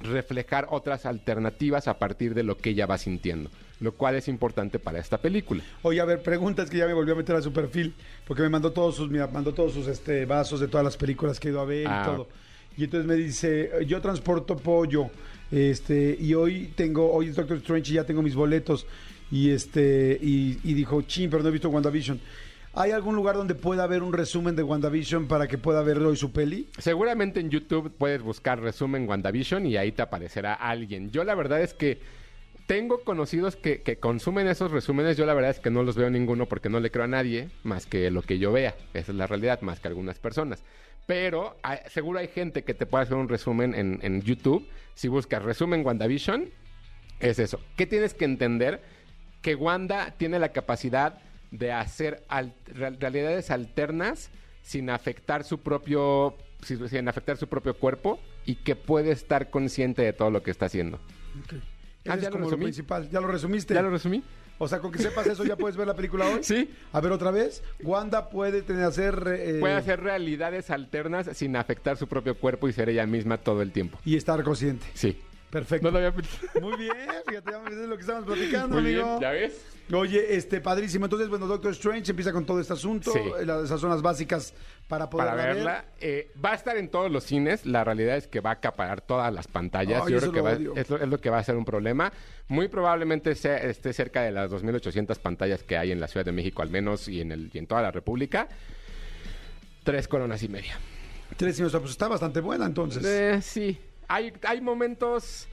reflejar 0.00 0.66
otras 0.70 1.06
alternativas 1.06 1.88
a 1.88 1.98
partir 1.98 2.34
de 2.34 2.42
lo 2.42 2.56
que 2.58 2.70
ella 2.70 2.86
va 2.86 2.98
sintiendo, 2.98 3.50
lo 3.80 3.92
cual 3.92 4.14
es 4.16 4.28
importante 4.28 4.78
para 4.78 4.98
esta 4.98 5.18
película. 5.18 5.62
Oye, 5.82 6.00
a 6.00 6.04
ver, 6.04 6.22
preguntas 6.22 6.70
que 6.70 6.78
ya 6.78 6.86
me 6.86 6.92
volvió 6.94 7.14
a 7.14 7.16
meter 7.16 7.36
a 7.36 7.42
su 7.42 7.52
perfil, 7.52 7.94
porque 8.26 8.42
me 8.42 8.48
mandó 8.48 8.72
todos 8.72 8.96
sus, 8.96 9.10
mira, 9.10 9.26
mandó 9.26 9.52
todos 9.52 9.72
sus 9.72 9.86
este, 9.88 10.24
vasos 10.24 10.60
de 10.60 10.68
todas 10.68 10.84
las 10.84 10.96
películas 10.96 11.38
que 11.40 11.48
he 11.48 11.50
ido 11.50 11.60
a 11.60 11.64
ver 11.64 11.86
Ah. 11.88 12.02
y 12.02 12.10
todo. 12.10 12.28
Y 12.76 12.84
entonces 12.84 13.08
me 13.08 13.16
dice, 13.16 13.70
yo 13.86 14.00
transporto 14.00 14.56
pollo, 14.56 15.10
este, 15.50 16.16
y 16.20 16.34
hoy 16.34 16.72
tengo, 16.76 17.12
hoy 17.12 17.28
es 17.28 17.36
Doctor 17.36 17.56
Strange 17.56 17.90
y 17.90 17.94
ya 17.94 18.04
tengo 18.04 18.22
mis 18.22 18.34
boletos. 18.34 18.86
Y 19.30 19.50
este, 19.50 20.18
y, 20.22 20.58
y 20.64 20.74
dijo, 20.74 21.02
chin, 21.02 21.28
pero 21.28 21.42
no 21.42 21.48
he 21.48 21.52
visto 21.52 21.68
WandaVision. 21.68 22.18
¿Hay 22.80 22.92
algún 22.92 23.16
lugar 23.16 23.34
donde 23.34 23.56
pueda 23.56 23.82
haber 23.82 24.04
un 24.04 24.12
resumen 24.12 24.54
de 24.54 24.62
WandaVision 24.62 25.26
para 25.26 25.48
que 25.48 25.58
pueda 25.58 25.82
ver 25.82 25.98
hoy 25.98 26.16
su 26.16 26.30
peli? 26.30 26.68
Seguramente 26.78 27.40
en 27.40 27.50
YouTube 27.50 27.92
puedes 27.98 28.22
buscar 28.22 28.60
resumen 28.60 29.08
WandaVision 29.08 29.66
y 29.66 29.76
ahí 29.76 29.90
te 29.90 30.02
aparecerá 30.02 30.54
alguien. 30.54 31.10
Yo 31.10 31.24
la 31.24 31.34
verdad 31.34 31.60
es 31.60 31.74
que 31.74 31.98
tengo 32.68 33.02
conocidos 33.02 33.56
que, 33.56 33.82
consumen 33.98 34.46
esos 34.46 34.70
resúmenes. 34.70 35.16
Yo 35.16 35.26
la 35.26 35.34
verdad 35.34 35.50
es 35.50 35.58
que 35.58 35.70
no 35.72 35.82
los 35.82 35.96
veo 35.96 36.08
ninguno 36.08 36.46
porque 36.46 36.68
no 36.68 36.78
le 36.78 36.92
creo 36.92 37.06
a 37.06 37.08
nadie 37.08 37.50
más 37.64 37.84
que 37.84 38.12
lo 38.12 38.22
que 38.22 38.38
yo 38.38 38.52
vea. 38.52 38.76
Esa 38.94 39.10
es 39.10 39.18
la 39.18 39.26
realidad, 39.26 39.60
más 39.60 39.80
que 39.80 39.88
algunas 39.88 40.20
personas. 40.20 40.62
Pero 41.04 41.56
hay- 41.64 41.80
seguro 41.88 42.20
hay 42.20 42.28
gente 42.28 42.62
que 42.62 42.74
te 42.74 42.86
puede 42.86 43.02
hacer 43.02 43.16
un 43.16 43.28
resumen 43.28 43.74
en, 43.74 43.98
en 44.02 44.22
YouTube. 44.22 44.68
Si 44.94 45.08
buscas 45.08 45.42
resumen 45.42 45.84
WandaVision, 45.84 46.48
es 47.18 47.40
eso. 47.40 47.58
¿Qué 47.76 47.86
tienes 47.86 48.14
que 48.14 48.24
entender? 48.24 48.80
Que 49.42 49.56
Wanda 49.56 50.14
tiene 50.16 50.38
la 50.38 50.50
capacidad 50.50 51.18
de 51.50 51.72
hacer 51.72 52.24
al- 52.28 52.54
real- 52.66 52.98
realidades 53.00 53.50
alternas 53.50 54.30
sin 54.62 54.90
afectar 54.90 55.44
su 55.44 55.58
propio 55.60 56.36
sin, 56.62 57.08
afectar 57.08 57.36
su 57.36 57.46
propio 57.48 57.74
cuerpo 57.74 58.18
y 58.44 58.56
que 58.56 58.74
puede 58.76 59.12
estar 59.12 59.48
consciente 59.50 60.02
de 60.02 60.12
todo 60.12 60.30
lo 60.30 60.42
que 60.42 60.50
está 60.50 60.66
haciendo. 60.66 60.98
Ese 61.46 62.10
Ah, 62.10 62.14
es 62.16 62.22
¿ya 62.22 62.30
como 62.30 62.44
lo 62.44 62.50
resumí? 62.50 62.64
principal. 62.64 63.08
¿Ya 63.10 63.20
lo 63.20 63.28
resumiste? 63.28 63.74
¿Ya 63.74 63.82
lo 63.82 63.90
resumí? 63.90 64.22
O 64.60 64.66
sea, 64.66 64.80
con 64.80 64.90
que 64.90 64.98
sepas 64.98 65.24
eso 65.28 65.44
ya 65.44 65.54
puedes 65.56 65.76
ver 65.76 65.86
la 65.86 65.94
película 65.94 66.26
hoy. 66.26 66.40
Sí. 66.42 66.68
A 66.92 67.00
ver, 67.00 67.12
otra 67.12 67.30
vez. 67.30 67.62
Wanda 67.82 68.28
puede 68.28 68.62
tener, 68.62 68.82
hacer... 68.84 69.22
eh, 69.38 69.58
Puede 69.60 69.74
hacer 69.74 70.00
realidades 70.00 70.70
alternas 70.70 71.30
sin 71.34 71.54
afectar 71.54 71.96
su 71.96 72.08
propio 72.08 72.36
cuerpo 72.36 72.68
y 72.68 72.72
ser 72.72 72.88
ella 72.88 73.06
misma 73.06 73.38
todo 73.38 73.62
el 73.62 73.70
tiempo. 73.70 73.98
Y 74.04 74.16
estar 74.16 74.42
consciente. 74.42 74.84
Sí. 74.94 75.16
Perfecto. 75.50 75.86
No 75.86 75.92
lo 75.92 75.98
había 75.98 76.12
pensado. 76.12 76.60
Muy 76.60 76.76
bien, 76.76 76.92
fíjate, 77.26 77.50
ya 77.50 77.62
es 77.68 77.88
lo 77.88 77.96
que 77.96 78.00
estamos 78.02 78.24
platicando, 78.24 78.80
Muy 78.80 78.92
bien. 78.92 79.20
¿ya 79.20 79.30
ves? 79.30 79.64
Oye, 79.90 80.34
este, 80.36 80.60
padrísimo. 80.60 81.06
Entonces, 81.06 81.30
bueno, 81.30 81.46
Doctor 81.46 81.72
Strange 81.72 82.10
empieza 82.10 82.30
con 82.32 82.44
todo 82.44 82.60
este 82.60 82.74
asunto. 82.74 83.10
Sí. 83.10 83.18
eh, 83.40 83.46
las- 83.46 83.64
Esas 83.64 83.80
son 83.80 83.88
las 83.88 84.02
básicas 84.02 84.52
para 84.86 85.08
poder 85.08 85.28
para 85.28 85.42
verla. 85.42 85.84
Eh, 86.00 86.30
va 86.44 86.52
a 86.52 86.54
estar 86.54 86.76
en 86.76 86.90
todos 86.90 87.10
los 87.10 87.24
cines. 87.24 87.64
La 87.64 87.84
realidad 87.84 88.18
es 88.18 88.26
que 88.28 88.40
va 88.40 88.50
a 88.50 88.52
acaparar 88.54 89.00
todas 89.00 89.32
las 89.32 89.48
pantallas. 89.48 90.02
Ay, 90.04 90.12
Yo 90.12 90.18
creo 90.18 90.32
que 90.32 90.38
lo 90.38 90.44
va- 90.44 90.52
es, 90.78 90.90
lo, 90.90 90.98
es 90.98 91.08
lo 91.08 91.18
que 91.18 91.30
va 91.30 91.38
a 91.38 91.44
ser 91.44 91.56
un 91.56 91.64
problema. 91.64 92.12
Muy 92.48 92.68
probablemente 92.68 93.34
sea- 93.34 93.56
esté 93.56 93.94
cerca 93.94 94.20
de 94.20 94.30
las 94.32 94.50
2.800 94.50 95.18
pantallas 95.18 95.62
que 95.62 95.78
hay 95.78 95.90
en 95.92 96.00
la 96.00 96.08
Ciudad 96.08 96.26
de 96.26 96.32
México, 96.32 96.60
al 96.60 96.68
menos, 96.68 97.08
y 97.08 97.22
en, 97.22 97.32
el, 97.32 97.50
y 97.54 97.56
en 97.56 97.66
toda 97.66 97.80
la 97.80 97.90
República. 97.90 98.48
Tres 99.84 100.06
coronas 100.06 100.42
y 100.42 100.48
media. 100.48 100.78
Tres 101.38 101.58
y 101.58 101.62
medio, 101.62 101.78
pues 101.80 101.92
está 101.92 102.08
bastante 102.08 102.40
buena 102.40 102.66
entonces. 102.66 103.02
Eh, 103.06 103.40
sí. 103.40 103.78
Hay, 104.08 104.32
hay 104.42 104.60
momentos 104.60 105.48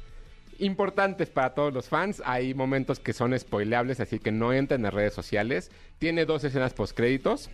importantes 0.59 1.29
para 1.29 1.53
todos 1.53 1.73
los 1.73 1.89
fans. 1.89 2.21
Hay 2.25 2.53
momentos 2.53 2.99
que 2.99 3.13
son 3.13 3.37
spoileables, 3.37 3.99
así 3.99 4.19
que 4.19 4.31
no 4.31 4.53
entren 4.53 4.85
en 4.85 4.91
redes 4.91 5.13
sociales. 5.13 5.71
Tiene 5.99 6.25
dos 6.25 6.43
escenas 6.43 6.73
postcréditos. 6.73 7.49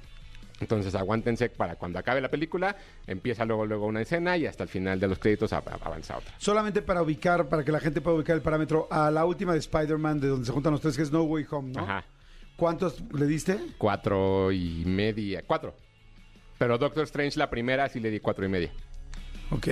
Entonces 0.59 0.93
aguántense 0.93 1.49
para 1.49 1.75
cuando 1.75 1.97
acabe 1.97 2.21
la 2.21 2.29
película, 2.29 2.75
empieza 3.07 3.45
luego 3.45 3.65
luego 3.65 3.87
una 3.87 4.01
escena 4.01 4.37
y 4.37 4.45
hasta 4.45 4.61
el 4.61 4.69
final 4.69 4.99
de 4.99 5.07
los 5.07 5.17
créditos 5.17 5.51
av- 5.53 5.67
av- 5.67 5.81
avanza 5.83 6.15
otra. 6.19 6.35
Solamente 6.37 6.83
para 6.83 7.01
ubicar, 7.01 7.49
para 7.49 7.63
que 7.63 7.71
la 7.71 7.79
gente 7.79 7.99
pueda 7.99 8.17
ubicar 8.17 8.35
el 8.35 8.43
parámetro 8.43 8.87
a 8.91 9.09
la 9.09 9.25
última 9.25 9.53
de 9.53 9.57
Spider-Man, 9.59 10.19
de 10.19 10.27
donde 10.27 10.45
se 10.45 10.51
juntan 10.51 10.71
los 10.73 10.81
tres, 10.81 10.95
que 10.95 11.01
es 11.01 11.11
No 11.11 11.23
Way 11.23 11.47
Home, 11.49 11.71
¿no? 11.71 11.81
Ajá. 11.81 12.05
¿Cuántos 12.57 13.01
le 13.11 13.25
diste? 13.25 13.57
Cuatro 13.79 14.51
y 14.51 14.83
media. 14.85 15.41
Cuatro. 15.47 15.73
Pero 16.59 16.77
Doctor 16.77 17.05
Strange, 17.05 17.39
la 17.39 17.49
primera, 17.49 17.89
sí 17.89 17.99
le 17.99 18.11
di 18.11 18.19
cuatro 18.19 18.45
y 18.45 18.49
media. 18.49 18.69
Ok. 19.49 19.67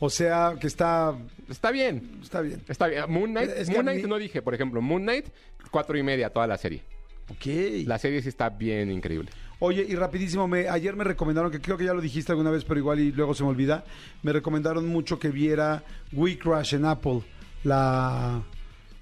O 0.00 0.08
sea, 0.10 0.54
que 0.58 0.66
está, 0.66 1.14
Está 1.48 1.70
bien. 1.70 2.18
está 2.22 2.40
bien. 2.40 2.62
Está 2.68 2.86
bien. 2.88 3.04
Moon 3.08 3.30
Knight, 3.30 3.50
Es 3.54 3.68
que 3.68 3.74
Moon 3.74 3.84
Knight 3.86 4.02
mí- 4.04 4.08
no 4.08 4.16
dije, 4.18 4.40
por 4.42 4.54
ejemplo, 4.54 4.80
Moon 4.80 5.02
Knight, 5.02 5.26
cuatro 5.70 5.96
y 5.98 6.02
media 6.02 6.30
toda 6.30 6.46
la 6.46 6.56
serie. 6.56 6.82
Ok. 7.28 7.46
La 7.86 7.98
serie 7.98 8.22
sí 8.22 8.28
está 8.28 8.48
bien 8.48 8.90
increíble. 8.90 9.30
Oye, 9.60 9.84
y 9.86 9.94
rapidísimo, 9.94 10.48
me, 10.48 10.68
ayer 10.68 10.96
me 10.96 11.04
recomendaron, 11.04 11.50
que 11.50 11.60
creo 11.60 11.76
que 11.76 11.84
ya 11.84 11.92
lo 11.92 12.00
dijiste 12.00 12.32
alguna 12.32 12.50
vez, 12.50 12.64
pero 12.64 12.80
igual 12.80 12.98
y 12.98 13.12
luego 13.12 13.34
se 13.34 13.42
me 13.44 13.50
olvida, 13.50 13.84
me 14.22 14.32
recomendaron 14.32 14.88
mucho 14.88 15.18
que 15.18 15.28
viera 15.28 15.84
We 16.12 16.38
Crash 16.38 16.74
en 16.74 16.86
Apple. 16.86 17.20
La... 17.64 18.42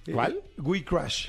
eh, 0.07 0.13
¿Cuál? 0.13 0.41
We 0.59 0.85
Crash. 0.85 1.29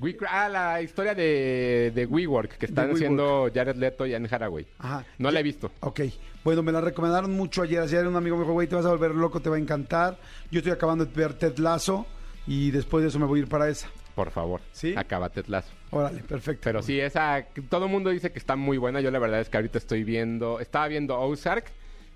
We- 0.00 0.16
ah, 0.28 0.48
la 0.48 0.80
historia 0.82 1.14
de, 1.14 1.90
de 1.94 2.06
WeWork 2.06 2.56
que 2.58 2.66
están 2.66 2.90
haciendo 2.92 3.50
Jared 3.52 3.76
Leto 3.76 4.06
y 4.06 4.14
Anne 4.14 4.28
Hathaway. 4.30 4.66
Ajá. 4.78 5.04
No 5.18 5.30
la 5.30 5.40
he 5.40 5.42
visto. 5.42 5.72
Ok, 5.80 6.00
bueno, 6.44 6.62
me 6.62 6.70
la 6.72 6.80
recomendaron 6.80 7.32
mucho 7.32 7.62
ayer. 7.62 7.80
Ayer 7.82 8.06
un 8.06 8.14
amigo 8.16 8.36
me 8.36 8.42
dijo, 8.42 8.52
güey, 8.52 8.68
te 8.68 8.76
vas 8.76 8.86
a 8.86 8.90
volver 8.90 9.12
loco, 9.14 9.40
te 9.40 9.50
va 9.50 9.56
a 9.56 9.58
encantar. 9.58 10.18
Yo 10.50 10.58
estoy 10.58 10.72
acabando 10.72 11.04
de 11.04 11.12
ver 11.12 11.34
Ted 11.34 11.58
Lasso 11.58 12.06
y 12.46 12.70
después 12.70 13.02
de 13.02 13.08
eso 13.08 13.18
me 13.18 13.26
voy 13.26 13.40
a 13.40 13.42
ir 13.42 13.48
para 13.48 13.68
esa. 13.68 13.88
Por 14.14 14.30
favor. 14.30 14.60
¿Sí? 14.72 14.94
Acaba 14.96 15.30
Lazo. 15.46 15.72
Órale, 15.90 16.22
perfecto. 16.24 16.62
Pero 16.64 16.82
sí, 16.82 16.98
esa. 16.98 17.44
Todo 17.68 17.84
el 17.86 17.90
mundo 17.92 18.10
dice 18.10 18.32
que 18.32 18.38
está 18.40 18.56
muy 18.56 18.76
buena. 18.76 19.00
Yo 19.00 19.10
la 19.12 19.20
verdad 19.20 19.40
es 19.40 19.48
que 19.48 19.56
ahorita 19.58 19.78
estoy 19.78 20.02
viendo. 20.02 20.58
Estaba 20.58 20.88
viendo 20.88 21.18
Ozark. 21.20 21.66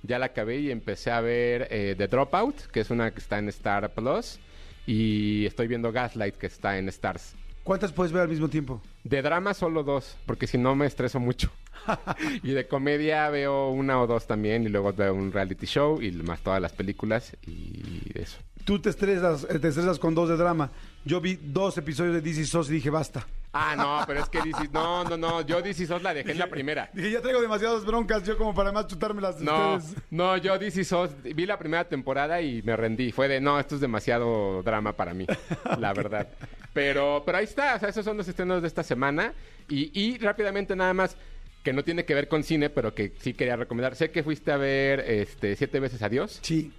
Ya 0.02 0.18
la 0.18 0.26
acabé 0.26 0.58
y 0.58 0.72
empecé 0.72 1.12
a 1.12 1.20
ver 1.20 1.68
eh, 1.70 1.94
The 1.96 2.08
Dropout, 2.08 2.56
que 2.72 2.80
es 2.80 2.90
una 2.90 3.12
que 3.12 3.20
está 3.20 3.38
en 3.38 3.48
Star 3.50 3.92
Plus. 3.94 4.40
Y 4.84 5.46
estoy 5.46 5.68
viendo 5.68 5.92
Gaslight, 5.92 6.34
que 6.34 6.48
está 6.48 6.76
en 6.76 6.88
Stars. 6.88 7.36
¿Cuántas 7.64 7.92
puedes 7.92 8.12
ver 8.12 8.22
al 8.22 8.28
mismo 8.28 8.48
tiempo? 8.48 8.80
De 9.04 9.22
drama 9.22 9.54
solo 9.54 9.84
dos, 9.84 10.16
porque 10.26 10.46
si 10.46 10.58
no 10.58 10.74
me 10.74 10.86
estreso 10.86 11.20
mucho. 11.20 11.50
y 12.42 12.52
de 12.52 12.66
comedia 12.66 13.28
veo 13.30 13.70
una 13.70 14.00
o 14.00 14.06
dos 14.06 14.26
también, 14.26 14.64
y 14.64 14.68
luego 14.68 14.92
veo 14.92 15.14
un 15.14 15.32
reality 15.32 15.66
show 15.66 16.02
y 16.02 16.10
más 16.12 16.40
todas 16.40 16.60
las 16.60 16.72
películas 16.72 17.36
y 17.46 18.02
eso. 18.14 18.38
Tú 18.64 18.80
te 18.80 18.90
estresas, 18.90 19.44
eh, 19.48 19.58
te 19.58 19.68
estresas 19.68 19.98
con 19.98 20.14
dos 20.14 20.28
de 20.28 20.36
drama. 20.36 20.70
Yo 21.04 21.20
vi 21.20 21.38
dos 21.40 21.78
episodios 21.78 22.14
de 22.14 22.20
DC 22.20 22.46
SOS 22.46 22.70
y 22.70 22.74
dije, 22.74 22.90
basta. 22.90 23.26
Ah, 23.54 23.74
no, 23.76 24.02
pero 24.06 24.20
es 24.20 24.28
que 24.30 24.40
DC... 24.40 24.68
No, 24.72 25.04
no, 25.04 25.16
no, 25.18 25.40
yo 25.42 25.60
DC 25.60 25.86
SOS 25.86 26.02
la 26.02 26.14
dejé 26.14 26.32
en 26.32 26.38
la 26.38 26.46
primera. 26.46 26.88
Dije, 26.94 27.10
ya 27.10 27.20
traigo 27.20 27.40
demasiadas 27.40 27.84
broncas 27.84 28.24
yo 28.24 28.38
como 28.38 28.54
para 28.54 28.72
más 28.72 28.86
chutármelas 28.86 29.38
de 29.38 29.44
No, 29.44 29.74
ustedes. 29.76 29.96
no, 30.10 30.36
yo 30.38 30.58
DC 30.58 30.84
SOS 30.84 31.10
vi 31.22 31.44
la 31.44 31.58
primera 31.58 31.84
temporada 31.86 32.40
y 32.40 32.62
me 32.62 32.74
rendí. 32.76 33.12
Fue 33.12 33.28
de, 33.28 33.40
no, 33.40 33.60
esto 33.60 33.74
es 33.74 33.80
demasiado 33.82 34.62
drama 34.62 34.94
para 34.94 35.12
mí, 35.12 35.26
la 35.78 35.92
verdad. 35.92 36.28
Pero, 36.72 37.22
pero 37.26 37.36
ahí 37.38 37.44
está, 37.44 37.74
o 37.74 37.78
sea, 37.78 37.90
esos 37.90 38.04
son 38.04 38.16
los 38.16 38.26
estrenos 38.26 38.62
de 38.62 38.68
esta 38.68 38.82
semana. 38.82 39.34
Y, 39.68 39.90
y 40.00 40.16
rápidamente 40.16 40.74
nada 40.74 40.94
más, 40.94 41.16
que 41.62 41.74
no 41.74 41.84
tiene 41.84 42.06
que 42.06 42.14
ver 42.14 42.28
con 42.28 42.42
cine, 42.44 42.70
pero 42.70 42.94
que 42.94 43.12
sí 43.20 43.34
quería 43.34 43.56
recomendar. 43.56 43.94
Sé 43.96 44.10
que 44.10 44.22
fuiste 44.22 44.50
a 44.50 44.56
ver 44.56 45.00
este, 45.00 45.56
Siete 45.56 45.78
veces 45.78 46.00
Adiós. 46.02 46.38
Sí, 46.42 46.72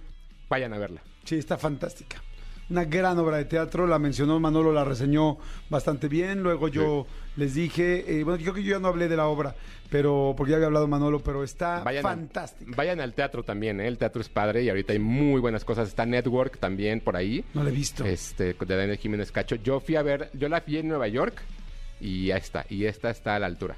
Vayan 0.48 0.72
a 0.74 0.78
verla. 0.78 1.02
sí, 1.24 1.36
está 1.38 1.56
fantástica. 1.56 2.20
Una 2.70 2.84
gran 2.84 3.18
obra 3.18 3.36
de 3.36 3.44
teatro, 3.44 3.86
la 3.86 3.98
mencionó 3.98 4.40
Manolo, 4.40 4.72
la 4.72 4.84
reseñó 4.84 5.36
bastante 5.68 6.08
bien. 6.08 6.42
Luego 6.42 6.68
yo 6.68 7.06
les 7.36 7.54
dije, 7.54 8.04
eh, 8.20 8.24
bueno, 8.24 8.38
creo 8.40 8.54
que 8.54 8.62
yo 8.62 8.70
ya 8.72 8.78
no 8.78 8.88
hablé 8.88 9.06
de 9.08 9.16
la 9.16 9.26
obra, 9.26 9.54
pero 9.90 10.34
porque 10.36 10.52
ya 10.52 10.56
había 10.56 10.68
hablado 10.68 10.88
Manolo, 10.88 11.20
pero 11.20 11.44
está 11.44 11.82
Vayan 11.84 12.06
al- 12.06 12.12
fantástica. 12.16 12.72
vayan 12.74 13.00
al 13.00 13.12
teatro 13.12 13.42
también, 13.42 13.80
¿eh? 13.80 13.86
El 13.86 13.98
teatro 13.98 14.22
es 14.22 14.28
padre 14.30 14.62
y 14.62 14.70
ahorita 14.70 14.94
hay 14.94 14.98
muy 14.98 15.40
buenas 15.40 15.64
cosas. 15.64 15.88
Está 15.88 16.06
Network 16.06 16.58
también 16.58 17.00
por 17.00 17.16
ahí. 17.16 17.44
No 17.52 17.62
la 17.62 17.68
he 17.68 17.72
visto. 17.72 18.04
Este, 18.04 18.54
de 18.54 18.76
Daniel 18.76 18.96
Jiménez 18.98 19.30
Cacho. 19.30 19.56
Yo 19.56 19.80
fui 19.80 19.96
a 19.96 20.02
ver, 20.02 20.30
yo 20.32 20.48
la 20.48 20.60
vi 20.60 20.78
en 20.78 20.88
Nueva 20.88 21.06
York 21.08 21.42
y 22.00 22.26
ya 22.28 22.36
está. 22.38 22.64
Y 22.70 22.86
esta 22.86 23.10
está 23.10 23.36
a 23.36 23.38
la 23.38 23.46
altura. 23.46 23.76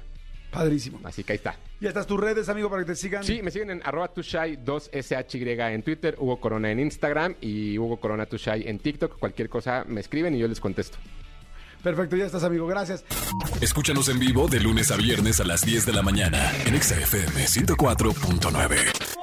Padrísimo. 0.57 0.99
Así 1.03 1.23
que 1.23 1.33
ahí 1.33 1.37
está. 1.37 1.55
Ya 1.79 1.89
estás 1.89 2.07
tus 2.07 2.19
redes, 2.19 2.49
amigo, 2.49 2.67
para 2.69 2.81
que 2.81 2.87
te 2.87 2.95
sigan. 2.95 3.23
Sí, 3.23 3.41
me 3.43 3.51
siguen 3.51 3.69
en 3.69 3.81
arroba 3.85 4.07
tushai 4.07 4.57
2SHY 4.57 5.73
en 5.73 5.83
Twitter, 5.83 6.15
Hugo 6.17 6.39
Corona 6.39 6.71
en 6.71 6.79
Instagram 6.79 7.35
y 7.41 7.77
Hugo 7.77 7.99
Corona 7.99 8.25
Tushai 8.25 8.67
en 8.67 8.79
TikTok. 8.79 9.19
Cualquier 9.19 9.49
cosa 9.49 9.85
me 9.87 10.01
escriben 10.01 10.33
y 10.33 10.39
yo 10.39 10.47
les 10.47 10.59
contesto. 10.59 10.97
Perfecto, 11.83 12.15
ya 12.15 12.25
estás, 12.25 12.43
amigo. 12.43 12.65
Gracias. 12.65 13.05
Escúchanos 13.61 14.09
en 14.09 14.19
vivo 14.19 14.47
de 14.47 14.59
lunes 14.59 14.91
a 14.91 14.97
viernes 14.97 15.39
a 15.39 15.43
las 15.43 15.63
10 15.63 15.85
de 15.85 15.93
la 15.93 16.01
mañana 16.01 16.51
en 16.65 16.73
Exa 16.73 16.95
FM 16.95 17.45
104.9. 17.45 19.16